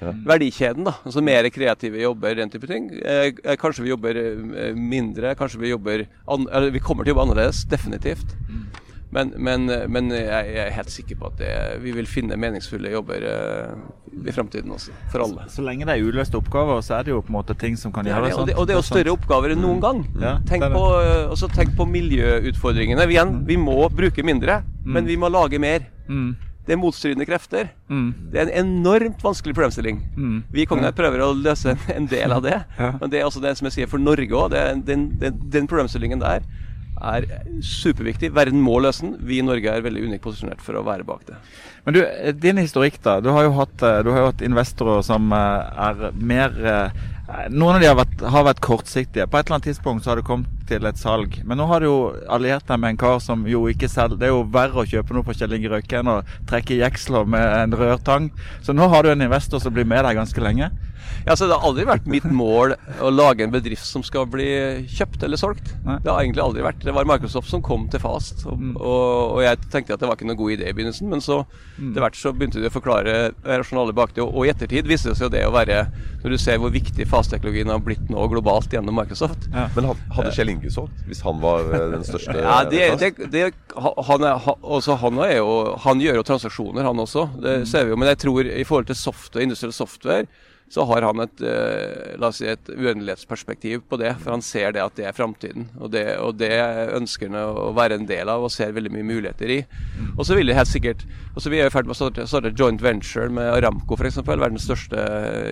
verdikjeden. 0.00 0.86
da, 0.88 0.94
altså 1.04 1.22
Mer 1.24 1.48
kreative 1.54 2.02
jobber, 2.02 2.36
den 2.38 2.50
type 2.52 2.68
ting. 2.70 2.90
Eh, 3.02 3.32
eh, 3.44 3.56
kanskje 3.60 3.86
vi 3.86 3.94
jobber 3.94 4.18
eh, 4.18 4.74
mindre, 4.74 5.34
kanskje 5.38 5.62
vi 5.62 5.72
jobber 5.74 6.06
an 6.26 6.48
eller 6.52 6.74
Vi 6.74 6.82
kommer 6.82 7.04
til 7.04 7.12
å 7.12 7.16
jobbe 7.16 7.28
annerledes, 7.28 7.64
definitivt. 7.70 8.36
Men, 9.10 9.30
men, 9.40 9.64
men 9.88 10.10
jeg, 10.12 10.48
er 10.60 10.74
helt 10.76 10.90
sikker 10.92 11.16
på 11.16 11.30
at 11.30 11.38
det, 11.40 11.52
vi 11.80 11.94
vil 11.96 12.04
finne 12.08 12.36
meningsfulle 12.36 12.90
jobber 12.92 13.24
eh, 13.24 13.70
i 14.28 14.34
fremtiden 14.36 14.74
også, 14.74 14.92
for 15.08 15.24
alle. 15.24 15.46
Så 15.48 15.64
lenge 15.64 15.86
det 15.88 15.94
er 15.96 16.04
uløste 16.04 16.36
oppgaver, 16.36 16.82
så 16.84 16.98
er 16.98 17.06
det 17.06 17.14
jo 17.14 17.22
på 17.24 17.32
en 17.32 17.38
måte 17.38 17.56
ting 17.56 17.78
som 17.80 17.94
kan 17.94 18.04
Det 18.04 18.12
gjøres. 18.12 18.34
det, 18.34 18.40
og, 18.42 18.50
det, 18.50 18.56
og 18.60 18.68
det 18.68 18.74
er 18.74 18.80
jo 18.82 18.84
større 18.84 19.14
oppgaver 19.16 19.54
enn 19.54 19.64
noen 19.64 19.80
gang. 19.80 20.02
Ja, 20.20 20.34
tenk, 20.48 20.66
på, 20.74 20.84
også 21.32 21.48
tenk 21.54 21.72
på 21.78 21.88
miljøutfordringene. 21.88 23.08
Vi, 23.08 23.16
igjen, 23.16 23.38
vi 23.48 23.56
må 23.60 23.80
bruke 23.88 24.26
mindre, 24.26 24.60
men 24.84 25.08
vi 25.08 25.16
må 25.20 25.32
lage 25.32 25.60
mer. 25.62 25.88
Mm. 26.08 26.36
Det 26.68 26.74
er 26.76 26.80
motstridende 26.82 27.24
krefter. 27.24 27.70
Mm. 27.88 28.08
Det 28.28 28.40
er 28.42 28.50
en 28.50 28.66
enormt 28.66 29.22
vanskelig 29.24 29.54
problemstilling. 29.56 30.02
Mm. 30.20 30.38
Vi 30.52 30.62
i 30.62 30.68
Cognite 30.68 30.92
prøver 30.98 31.24
å 31.24 31.32
løse 31.32 31.72
en, 31.94 32.08
del 32.10 32.36
av 32.36 32.44
det. 32.44 32.58
Ja. 32.78 32.92
Men 33.00 33.10
det 33.10 33.18
er 33.18 33.26
også 33.26 33.40
det 33.42 33.56
som 33.58 33.66
jeg 33.66 33.74
sier 33.74 33.88
for 33.90 34.02
Norge 34.02 34.36
òg. 34.36 34.52
Den, 34.52 34.84
den, 34.86 35.38
den 35.50 35.66
problemstillingen 35.70 36.20
der 36.20 36.44
er 36.98 37.26
superviktig. 37.64 38.30
Verden 38.36 38.60
må 38.62 38.78
løse 38.82 39.06
den. 39.06 39.16
Vi 39.26 39.38
i 39.40 39.46
Norge 39.46 39.72
er 39.72 39.84
veldig 39.84 40.04
unikt 40.08 40.24
posisjonert 40.24 40.62
for 40.64 40.78
å 40.78 40.84
være 40.86 41.06
bak 41.08 41.24
det. 41.28 41.38
Men 41.86 41.96
du, 41.96 42.00
eh, 42.04 42.32
din 42.34 42.60
historikk 42.60 43.00
da. 43.02 43.18
Du 43.24 43.30
har 43.34 43.46
jo 43.46 43.54
hatt, 43.58 43.82
eh, 43.82 44.02
du 44.02 44.10
har 44.12 44.18
jo 44.22 44.30
hatt 44.32 44.44
investorer 44.44 45.02
som 45.02 45.32
eh, 45.32 45.88
er 45.88 46.12
mer 46.14 46.52
Noen 47.28 47.76
av 47.76 47.82
de 47.82 47.88
har 47.90 47.96
vært, 47.98 48.22
har 48.32 48.44
vært 48.46 48.60
kortsiktige. 48.64 49.26
På 49.28 49.36
et 49.36 49.44
eller 49.44 49.58
annet 49.58 49.66
tidspunkt 49.68 50.04
så 50.04 50.14
har 50.14 50.20
det 50.20 50.24
kommet 50.24 50.62
til 50.68 50.86
et 50.88 51.00
salg. 51.00 51.34
Men 51.44 51.60
nå 51.60 51.66
har 51.68 51.84
du 51.84 51.88
jo 51.88 51.98
alliert 52.32 52.64
deg 52.70 52.80
med 52.80 52.94
en 52.94 53.00
kar 53.02 53.18
som 53.20 53.42
jo 53.48 53.66
ikke 53.68 53.90
selv 53.92 54.16
Det 54.16 54.30
er 54.30 54.32
jo 54.32 54.46
verre 54.52 54.80
å 54.80 54.88
kjøpe 54.88 55.12
noe 55.12 55.26
på 55.26 55.36
Kjell 55.36 55.52
Inge 55.58 55.68
Røkke 55.74 56.00
enn 56.00 56.08
å 56.08 56.22
trekke 56.48 56.78
jeksler 56.80 57.28
med 57.28 57.44
en 57.44 57.76
rørtang. 57.76 58.30
Så 58.64 58.72
nå 58.72 58.88
har 58.88 59.04
du 59.04 59.12
en 59.12 59.26
investor 59.28 59.60
som 59.60 59.76
blir 59.76 59.84
med 59.88 60.06
deg 60.08 60.16
ganske 60.16 60.44
lenge. 60.44 60.70
Ja, 61.26 61.34
så 61.36 61.46
Det 61.48 61.56
har 61.58 61.66
aldri 61.68 61.84
vært 61.88 62.06
mitt 62.06 62.24
mål 62.24 62.74
å 63.00 63.10
lage 63.12 63.44
en 63.44 63.50
bedrift 63.52 63.84
som 63.86 64.02
skal 64.02 64.26
bli 64.26 64.46
kjøpt 64.88 65.22
eller 65.26 65.36
solgt. 65.40 65.72
Nei. 65.84 65.98
Det 66.04 66.10
har 66.12 66.20
egentlig 66.22 66.42
aldri 66.44 66.62
vært. 66.64 66.80
Det 66.84 66.94
var 66.94 67.04
Microsoft 67.08 67.48
som 67.50 67.62
kom 67.62 67.88
til 67.92 68.00
Fast. 68.00 68.46
Og, 68.46 68.58
Mm. 68.58 68.76
og, 68.76 69.36
og 69.36 69.42
jeg 69.42 69.58
tenkte 69.70 69.94
at 69.94 70.00
det 70.00 70.08
var 70.08 70.16
ikke 70.16 70.26
noen 70.28 70.36
god 70.40 70.50
idé 70.56 70.68
i 70.68 70.72
begynnelsen, 70.72 71.08
men 71.08 71.20
så 71.20 71.44
Mm. 71.78 71.92
etter 71.92 72.00
hvert 72.02 72.16
så 72.18 72.32
begynte 72.34 72.60
de 72.60 72.68
å 72.68 72.74
forklare 72.74 73.32
rasjonale 73.44 73.94
bak 73.94 74.14
det. 74.14 74.22
Og, 74.24 74.34
og 74.34 74.46
i 74.46 74.50
ettertid 74.50 74.86
viste 74.86 75.08
det 75.12 75.16
seg 75.18 75.28
jo 75.28 75.34
det 75.36 75.44
å 75.46 75.52
være 75.54 75.86
Når 76.18 76.30
du 76.34 76.38
ser 76.38 76.58
hvor 76.58 76.70
viktig 76.74 77.06
Fast-teknologien 77.06 77.68
har 77.70 77.78
blitt 77.78 78.08
nå 78.10 78.24
globalt 78.28 78.72
gjennom 78.74 78.96
Microsoft. 78.98 79.46
Ja. 79.54 79.68
Men 79.76 79.92
hadde 80.10 80.32
Kjell 80.34 80.48
Inge 80.50 80.70
solgt, 80.74 80.98
hvis 81.06 81.20
han 81.22 81.38
var 81.40 81.60
eh, 81.72 81.84
den 81.92 82.02
største? 82.02 82.34
Ja, 82.34 82.64
det, 82.64 82.98
det, 82.98 83.30
det, 83.30 83.52
han, 83.76 84.24
er, 84.26 84.40
også, 84.62 84.96
han, 84.98 85.18
er 85.22 85.36
jo, 85.38 85.76
han 85.78 86.00
gjør 86.02 86.18
jo 86.18 86.24
transaksjoner, 86.26 86.82
han 86.82 86.98
også. 86.98 87.28
Det 87.40 87.54
ser 87.70 87.84
vi 87.86 87.90
jo. 87.94 87.96
Men 88.02 88.08
jeg 88.10 88.18
tror 88.24 88.50
i 88.50 88.64
forhold 88.66 88.86
til 88.90 88.98
software, 88.98 89.46
industriell 89.46 89.72
software, 89.72 90.26
så 90.68 90.84
har 90.84 91.06
han 91.06 91.20
et, 91.24 91.40
eh, 91.40 92.16
la 92.20 92.28
oss 92.28 92.40
si 92.42 92.48
et 92.48 92.68
uendelighetsperspektiv 92.68 93.86
på 93.88 93.98
det. 94.00 94.14
For 94.20 94.34
han 94.34 94.44
ser 94.44 94.74
det 94.76 94.82
at 94.84 94.96
det 94.98 95.06
er 95.08 95.16
framtiden. 95.16 95.68
Og 95.80 95.94
og 95.98 96.36
det 96.36 96.52
ønsker 96.94 97.30
han 97.30 97.38
å 97.40 97.72
være 97.76 97.96
en 97.98 98.06
del 98.06 98.28
av 98.28 98.44
og 98.44 98.52
ser 98.52 98.74
veldig 98.76 98.92
mye 98.92 99.06
muligheter 99.08 99.48
i. 99.48 99.58
Og 100.16 100.26
så 100.26 100.36
vil 100.36 100.46
det 100.46 100.58
helt 100.58 100.68
sikkert 100.68 101.06
og 101.38 101.42
så 101.42 101.50
Vi 101.52 101.60
er 101.62 101.68
i 101.68 101.70
ferd 101.70 101.86
med 101.86 101.94
å 101.94 102.10
starte, 102.10 102.50
joint 102.58 102.82
venture 102.82 103.28
med 103.30 103.46
Aramco, 103.46 103.94
f.eks. 103.94 104.16
Verdens 104.26 104.64
største 104.66 104.98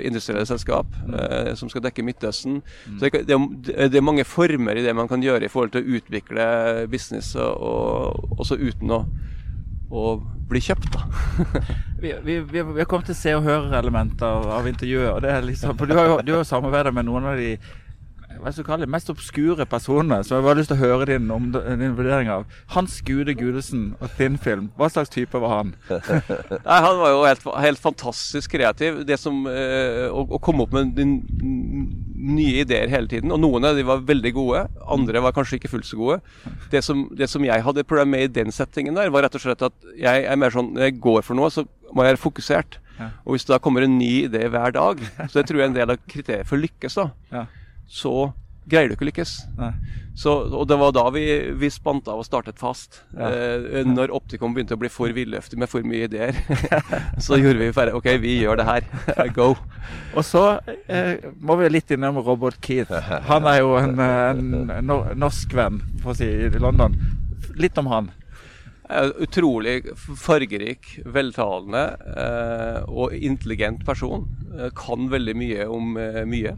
industrielle 0.02 0.42
selskap, 0.48 0.88
eh, 1.14 1.52
som 1.54 1.70
skal 1.70 1.84
dekke 1.84 2.02
Midtøsten. 2.02 2.58
Så 2.98 3.06
det, 3.14 3.22
det 3.30 3.94
er 3.94 4.02
mange 4.02 4.24
former 4.26 4.74
i 4.74 4.82
det 4.82 4.96
man 4.98 5.06
kan 5.06 5.22
gjøre 5.22 5.46
i 5.46 5.52
forhold 5.52 5.76
til 5.76 5.84
å 5.84 6.00
utvikle 6.00 6.48
business, 6.90 7.36
og, 7.38 7.62
og 7.62 8.42
også 8.42 8.58
uten 8.58 8.96
å, 8.96 9.04
å 9.90 10.16
bli 10.50 10.62
kjøpt, 10.62 10.94
da. 10.94 11.04
Vi, 11.96 12.10
vi, 12.22 12.34
vi, 12.44 12.60
har 12.60 12.84
kommet 12.84 13.08
til 13.08 13.16
se 13.16 13.32
og 13.32 13.46
høre-elementer 13.46 14.50
av 14.52 14.66
intervjuet. 14.68 15.14
og 15.14 15.22
det 15.24 15.30
er 15.32 15.46
liksom, 15.46 15.78
for 15.80 15.88
Du 15.88 15.94
har 15.96 16.10
jo, 16.10 16.16
du 16.20 16.34
har 16.34 16.42
samarbeidet 16.44 16.92
med 16.92 17.06
noen 17.08 17.24
av 17.30 17.40
de 17.40 17.54
hva 18.42 18.52
skal 18.52 18.66
kalle 18.66 18.86
det, 18.86 18.90
mest 18.92 19.10
obskure 19.12 19.66
personene. 19.68 20.20
Så 20.24 20.34
jeg 20.34 20.40
har 20.40 20.46
bare 20.46 20.60
lyst 20.60 20.70
til 20.72 20.78
å 20.78 20.82
høre 20.84 21.08
din, 21.10 21.30
om, 21.34 21.48
din 21.54 21.96
vurdering 21.98 22.30
av 22.32 22.46
Hans 22.74 22.98
Gude 23.06 23.34
Gudesen 23.38 23.88
og 24.00 24.12
din 24.18 24.38
film. 24.40 24.70
Hva 24.78 24.88
slags 24.92 25.12
type 25.14 25.40
var 25.42 25.54
han? 25.54 25.74
Nei, 25.90 26.80
Han 26.86 27.00
var 27.00 27.14
jo 27.14 27.24
helt, 27.26 27.46
helt 27.66 27.82
fantastisk 27.82 28.56
kreativ. 28.56 29.02
Det 29.08 29.18
som, 29.20 29.42
eh, 29.50 30.06
å, 30.10 30.26
å 30.36 30.40
komme 30.42 30.66
opp 30.66 30.74
med 30.76 30.98
nye 31.00 32.62
ideer 32.62 32.90
hele 32.92 33.10
tiden. 33.10 33.32
Og 33.34 33.40
noen 33.42 33.68
av 33.68 33.78
de 33.78 33.84
var 33.86 34.04
veldig 34.06 34.32
gode, 34.36 34.64
andre 34.96 35.22
var 35.24 35.34
kanskje 35.36 35.60
ikke 35.60 35.72
fullt 35.72 35.88
så 35.88 36.00
gode. 36.00 36.18
Det 36.72 36.82
som, 36.84 37.06
det 37.16 37.28
som 37.32 37.44
jeg 37.46 37.64
hadde 37.66 37.86
problem 37.88 38.14
med 38.14 38.26
i 38.26 38.32
den 38.40 38.54
settingen 38.54 38.96
der, 38.98 39.12
var 39.14 39.26
rett 39.26 39.38
og 39.38 39.44
slett 39.44 39.64
at 39.66 39.92
jeg 39.96 40.24
er 40.26 40.40
mer 40.40 40.52
sånn 40.54 40.72
Når 40.76 40.88
jeg 40.88 40.98
går 41.02 41.22
for 41.26 41.38
noe, 41.38 41.50
så 41.52 41.66
må 41.92 42.04
jeg 42.04 42.14
være 42.14 42.22
fokusert. 42.22 42.80
Ja. 42.96 43.10
Og 43.26 43.36
hvis 43.36 43.44
det 43.46 43.52
da 43.54 43.60
kommer 43.62 43.84
en 43.84 43.98
ny 43.98 44.26
idé 44.26 44.46
hver 44.52 44.72
dag, 44.74 45.00
så 45.28 45.38
det 45.38 45.46
tror 45.48 45.60
jeg 45.60 45.66
er 45.66 45.70
en 45.72 45.78
del 45.78 45.92
av 45.94 46.02
kriteriet 46.08 46.48
for 46.48 46.60
lykkes, 46.60 46.98
da, 46.98 47.08
Ja. 47.32 47.46
Så 47.86 48.32
greier 48.66 48.90
du 48.90 48.96
ikke 48.96 49.06
å 49.06 49.10
lykkes. 49.10 49.32
Så, 50.16 50.32
og 50.32 50.64
det 50.68 50.78
var 50.80 50.94
da 50.96 51.04
vi, 51.12 51.22
vi 51.60 51.68
spant 51.70 52.08
av 52.08 52.22
og 52.22 52.26
startet 52.26 52.58
fast. 52.58 53.02
Ja. 53.14 53.28
Eh, 53.28 53.84
når 53.86 54.14
Opticom 54.16 54.54
begynte 54.56 54.74
å 54.74 54.80
bli 54.80 54.90
for 54.90 55.12
villøftig 55.12 55.58
med 55.60 55.70
for 55.70 55.86
mye 55.86 56.08
ideer, 56.08 56.38
så 57.24 57.38
gjorde 57.38 57.60
vi 57.60 57.72
ferdig. 57.76 57.94
OK, 57.98 58.08
vi 58.22 58.38
gjør 58.40 58.62
det 58.62 58.66
her. 58.68 58.88
Go. 59.38 59.52
Og 60.16 60.26
så 60.26 60.44
eh, 60.88 61.28
må 61.36 61.58
vi 61.60 61.70
litt 61.70 61.92
innom 61.94 62.22
Robert 62.24 62.58
Keith. 62.64 62.92
Han 63.28 63.46
er 63.50 63.60
jo 63.60 63.76
en, 63.78 64.00
en 64.00 64.94
norsk 65.20 65.56
venn, 65.56 65.82
for 66.02 66.14
å 66.14 66.18
si, 66.18 66.30
i 66.48 66.62
London. 66.62 66.96
Litt 67.60 67.78
om 67.78 67.92
han. 67.92 68.10
Eh, 68.86 69.10
utrolig 69.24 69.80
fargerik, 69.96 70.92
veltalende 71.10 71.84
eh, 72.12 72.80
og 72.86 73.14
intelligent 73.14 73.82
person. 73.86 74.28
Eh, 74.54 74.70
kan 74.78 75.10
veldig 75.10 75.34
mye 75.38 75.66
om 75.72 75.96
mye. 76.30 76.54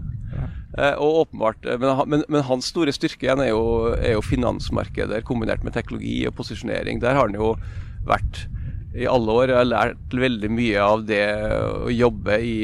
Eh, 0.79 0.95
og 1.01 1.25
åpenbart, 1.25 1.65
men, 1.81 2.03
men, 2.13 2.25
men 2.29 2.45
hans 2.45 2.69
store 2.69 2.93
styrke 2.93 3.33
er 3.33 3.49
jo, 3.51 3.65
er 3.97 4.15
jo 4.19 4.25
finansmarkeder 4.25 5.25
kombinert 5.27 5.65
med 5.65 5.75
teknologi 5.77 6.21
og 6.29 6.37
posisjonering. 6.39 7.01
Der 7.03 7.17
har 7.17 7.31
han 7.31 7.39
jo 7.39 7.55
vært 8.09 8.45
i 8.99 9.07
alle 9.09 9.33
år. 9.33 9.53
Jeg 9.53 9.59
har 9.59 9.69
lært 9.69 10.17
veldig 10.21 10.51
mye 10.53 10.85
av 10.85 11.05
det 11.09 11.25
å 11.89 11.93
jobbe 11.93 12.39
i, 12.45 12.57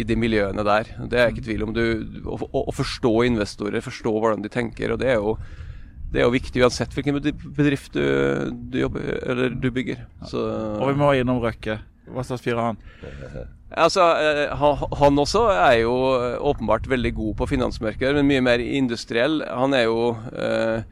i 0.00 0.04
de 0.08 0.18
miljøene 0.18 0.66
der. 0.66 0.90
Det 1.06 1.18
er 1.18 1.28
jeg 1.28 1.36
ikke 1.36 1.48
tvil 1.48 1.66
om. 1.68 1.74
Du, 1.76 1.84
å, 2.26 2.38
å 2.64 2.74
forstå 2.74 3.14
investorer, 3.30 3.84
forstå 3.84 4.14
hvordan 4.18 4.44
de 4.44 4.52
tenker. 4.52 4.94
og 4.94 5.02
det 5.02 5.14
er 5.14 5.20
jo 5.22 5.36
det 6.12 6.20
er 6.20 6.26
jo 6.26 6.34
viktig 6.34 6.60
uansett 6.60 6.92
hvilken 6.92 7.16
bedrift 7.56 7.94
du, 7.96 8.04
du 8.52 8.78
jobber 8.82 9.14
eller 9.22 9.56
du 9.56 9.70
bygger. 9.72 10.04
Så, 10.28 10.42
Og 10.76 10.90
vi 10.90 10.98
må 11.00 11.12
innom 11.16 11.40
Røkke. 11.40 11.78
Hva 12.12 12.24
slags 12.26 12.44
fyr 12.44 12.58
er 12.58 12.72
han? 12.72 12.80
altså, 13.84 14.04
eh, 14.20 14.64
han, 15.00 15.20
også 15.22 15.46
er 15.54 15.78
jo 15.80 15.94
eh, 16.18 16.36
åpenbart 16.52 16.88
veldig 16.90 17.14
god 17.16 17.36
på 17.40 17.48
finansmarkeder, 17.54 18.18
men 18.18 18.28
mye 18.28 18.44
mer 18.44 18.64
industriell. 18.64 19.40
Han 19.48 19.72
er 19.78 19.86
jo 19.86 20.02
øh, 20.36 20.82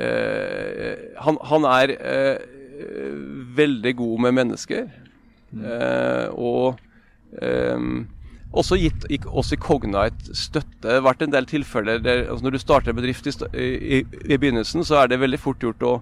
øh, 0.00 0.94
han, 1.26 1.40
han 1.52 1.68
er 1.74 1.94
øh, 2.00 2.38
veldig 3.60 3.96
god 4.00 4.24
med 4.24 4.36
mennesker. 4.40 4.88
Eh, 5.56 6.26
og 6.32 6.80
også 8.56 8.78
gitt 8.80 9.06
oss 9.26 9.52
i 9.54 9.60
Cognite 9.60 10.34
støtte. 10.36 10.82
Det 10.84 10.98
har 10.98 11.06
vært 11.06 11.24
en 11.26 11.32
del 11.34 11.48
tilfeller 11.48 12.02
der 12.02 12.26
altså 12.26 12.46
når 12.46 12.56
du 12.56 12.62
starter 12.62 12.92
en 12.92 12.98
bedrift 12.98 13.28
i, 13.28 13.32
i, 13.56 14.02
i, 14.02 14.36
begynnelsen, 14.36 14.84
så 14.86 15.02
er 15.02 15.10
det 15.10 15.20
veldig 15.22 15.40
fort 15.42 15.62
gjort 15.62 15.86
å, 15.86 15.94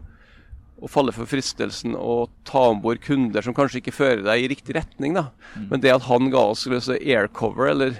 å 0.85 0.91
falle 0.91 1.15
for 1.17 1.29
fristelsen 1.31 1.97
å 1.99 2.25
ta 2.49 2.67
om 2.73 2.83
bord 2.85 3.03
kunder 3.05 3.45
som 3.45 3.57
kanskje 3.57 3.83
ikke 3.83 3.97
fører 3.97 4.25
deg 4.27 4.45
i 4.45 4.51
riktig 4.55 4.77
retning. 4.79 5.17
Da. 5.19 5.29
Men 5.71 5.85
det 5.85 5.95
at 5.95 6.09
han 6.09 6.33
ga 6.35 6.49
oss 6.55 6.67
altså, 6.71 6.99
air 6.99 7.31
cover, 7.33 7.73
eller, 7.75 7.99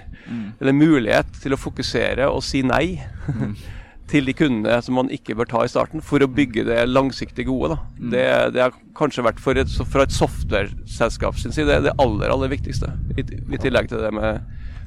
eller 0.59 0.77
mulighet 0.77 1.41
til 1.43 1.55
å 1.55 1.61
fokusere 1.61 2.29
og 2.31 2.43
si 2.45 2.63
nei 2.65 2.99
til 4.11 4.27
de 4.27 4.35
kundene 4.37 4.77
som 4.85 4.97
man 4.99 5.09
ikke 5.13 5.35
bør 5.37 5.47
ta 5.49 5.63
i 5.65 5.71
starten, 5.71 6.03
for 6.05 6.21
å 6.21 6.29
bygge 6.29 6.65
det 6.67 6.83
langsiktig 6.91 7.47
gode. 7.47 7.73
Da. 7.73 7.77
Det, 8.13 8.25
det 8.53 8.63
har 8.67 8.75
kanskje 8.97 9.25
vært 9.25 9.41
for 9.41 9.57
et, 9.57 9.71
fra 9.89 10.05
et 10.05 10.13
software-selskap 10.13 11.39
sin 11.41 11.55
side 11.55 11.71
det, 11.71 11.89
det 11.89 11.95
aller, 12.01 12.29
aller 12.29 12.51
viktigste. 12.53 12.91
I, 13.17 13.25
I 13.25 13.61
tillegg 13.61 13.89
til 13.89 14.03
det 14.05 14.13
med, 14.13 14.45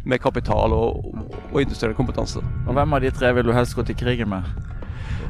med 0.09 0.23
kapital 0.23 0.75
og, 0.77 1.13
og 1.51 1.61
industriell 1.65 1.97
kompetanse. 1.99 2.43
Og 2.67 2.75
hvem 2.79 2.95
av 2.99 3.03
de 3.05 3.11
tre 3.15 3.33
vil 3.37 3.51
du 3.51 3.55
helst 3.57 3.75
gå 3.79 3.87
til 3.89 3.99
krigen 3.99 4.31
med? 4.31 4.47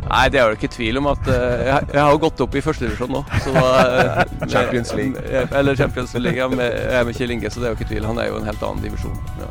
Nei, 0.09 0.29
det 0.33 0.39
er 0.41 0.53
jo 0.53 0.57
ikke 0.57 0.71
tvil 0.73 1.01
om 1.01 1.09
at 1.11 1.25
uh, 1.27 1.35
jeg, 1.35 1.89
jeg 1.93 2.01
har 2.01 2.13
jo 2.15 2.21
gått 2.23 2.41
opp 2.41 2.55
i 2.57 2.63
førstedivisjon 2.65 3.11
nå. 3.13 3.25
Så, 3.45 3.53
uh, 3.57 4.21
med- 4.41 4.53
Champions 4.53 4.93
League. 4.97 5.25
Eller 5.49 5.77
Champions 5.77 6.15
League, 6.17 6.39
jeg 6.39 7.01
er 7.01 7.09
med 7.09 7.19
Kjell 7.19 7.35
Inge, 7.35 7.51
så 7.51 7.61
det 7.61 7.69
er 7.69 7.75
jo 7.75 7.81
ikke 7.81 7.91
tvil. 7.91 8.07
Han 8.09 8.21
er 8.23 8.31
jo 8.31 8.39
en 8.39 8.49
helt 8.49 8.63
annen 8.65 8.85
divisjon. 8.85 9.19
Ja. 9.43 9.51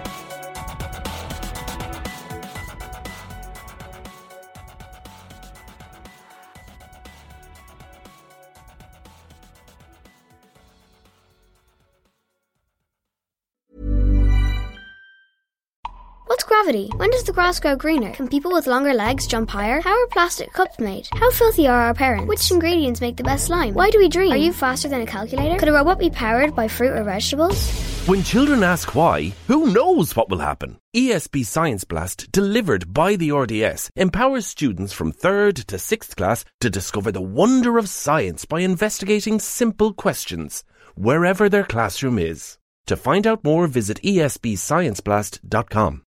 Gravity? 16.61 16.89
When 16.95 17.09
does 17.09 17.23
the 17.23 17.33
grass 17.33 17.59
grow 17.59 17.75
greener? 17.75 18.11
Can 18.11 18.27
people 18.27 18.51
with 18.51 18.67
longer 18.67 18.93
legs 18.93 19.27
jump 19.27 19.49
higher? 19.49 19.81
How 19.81 19.99
are 19.99 20.07
plastic 20.07 20.53
cups 20.53 20.79
made? 20.79 21.07
How 21.13 21.31
filthy 21.31 21.67
are 21.67 21.81
our 21.81 21.93
parents? 21.93 22.27
Which 22.27 22.51
ingredients 22.51 23.01
make 23.01 23.17
the 23.17 23.23
best 23.23 23.47
slime? 23.47 23.73
Why 23.73 23.89
do 23.89 23.97
we 23.97 24.09
dream? 24.09 24.31
Are 24.31 24.37
you 24.37 24.53
faster 24.53 24.87
than 24.87 25.01
a 25.01 25.05
calculator? 25.05 25.57
Could 25.57 25.69
a 25.69 25.73
robot 25.73 25.99
be 25.99 26.09
powered 26.09 26.55
by 26.55 26.67
fruit 26.67 26.97
or 26.97 27.03
vegetables? 27.03 27.69
When 28.07 28.23
children 28.23 28.63
ask 28.63 28.95
why, 28.95 29.33
who 29.47 29.73
knows 29.73 30.15
what 30.15 30.29
will 30.29 30.39
happen? 30.39 30.79
ESB 30.95 31.45
Science 31.45 31.83
Blast, 31.83 32.31
delivered 32.31 32.93
by 32.93 33.15
the 33.15 33.31
RDS, 33.31 33.89
empowers 33.95 34.45
students 34.45 34.93
from 34.93 35.13
3rd 35.13 35.65
to 35.65 35.77
6th 35.77 36.15
class 36.15 36.45
to 36.59 36.69
discover 36.69 37.11
the 37.11 37.21
wonder 37.21 37.77
of 37.77 37.89
science 37.89 38.45
by 38.45 38.61
investigating 38.61 39.39
simple 39.39 39.93
questions, 39.93 40.63
wherever 40.95 41.49
their 41.49 41.63
classroom 41.63 42.19
is. 42.19 42.57
To 42.87 42.95
find 42.95 43.27
out 43.27 43.43
more, 43.43 43.67
visit 43.67 44.01
esbscienceblast.com. 44.01 46.03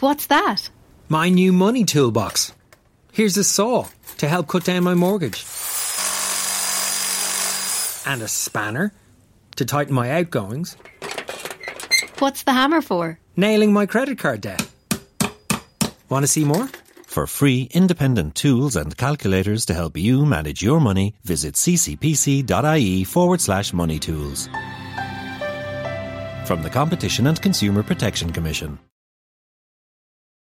What's 0.00 0.26
that? 0.26 0.68
My 1.08 1.28
new 1.28 1.52
money 1.52 1.84
toolbox. 1.84 2.52
Here's 3.12 3.36
a 3.36 3.44
saw 3.44 3.86
to 4.18 4.28
help 4.28 4.48
cut 4.48 4.64
down 4.64 4.84
my 4.84 4.94
mortgage. 4.94 5.44
And 8.06 8.22
a 8.22 8.28
spanner 8.28 8.92
to 9.56 9.64
tighten 9.64 9.94
my 9.94 10.10
outgoings. 10.10 10.76
What's 12.18 12.42
the 12.42 12.52
hammer 12.52 12.82
for? 12.82 13.18
Nailing 13.36 13.72
my 13.72 13.86
credit 13.86 14.18
card 14.18 14.40
debt. 14.40 14.66
Want 16.08 16.22
to 16.22 16.28
see 16.28 16.44
more? 16.44 16.68
For 17.06 17.26
free, 17.26 17.68
independent 17.72 18.34
tools 18.34 18.76
and 18.76 18.96
calculators 18.96 19.64
to 19.66 19.74
help 19.74 19.96
you 19.96 20.26
manage 20.26 20.62
your 20.62 20.80
money, 20.80 21.14
visit 21.24 21.54
ccpc.ie 21.54 23.04
forward 23.04 23.40
slash 23.40 23.72
money 23.72 23.98
tools. 23.98 24.48
From 26.46 26.62
the 26.62 26.70
Competition 26.70 27.26
and 27.26 27.40
Consumer 27.40 27.82
Protection 27.82 28.32
Commission. 28.32 28.78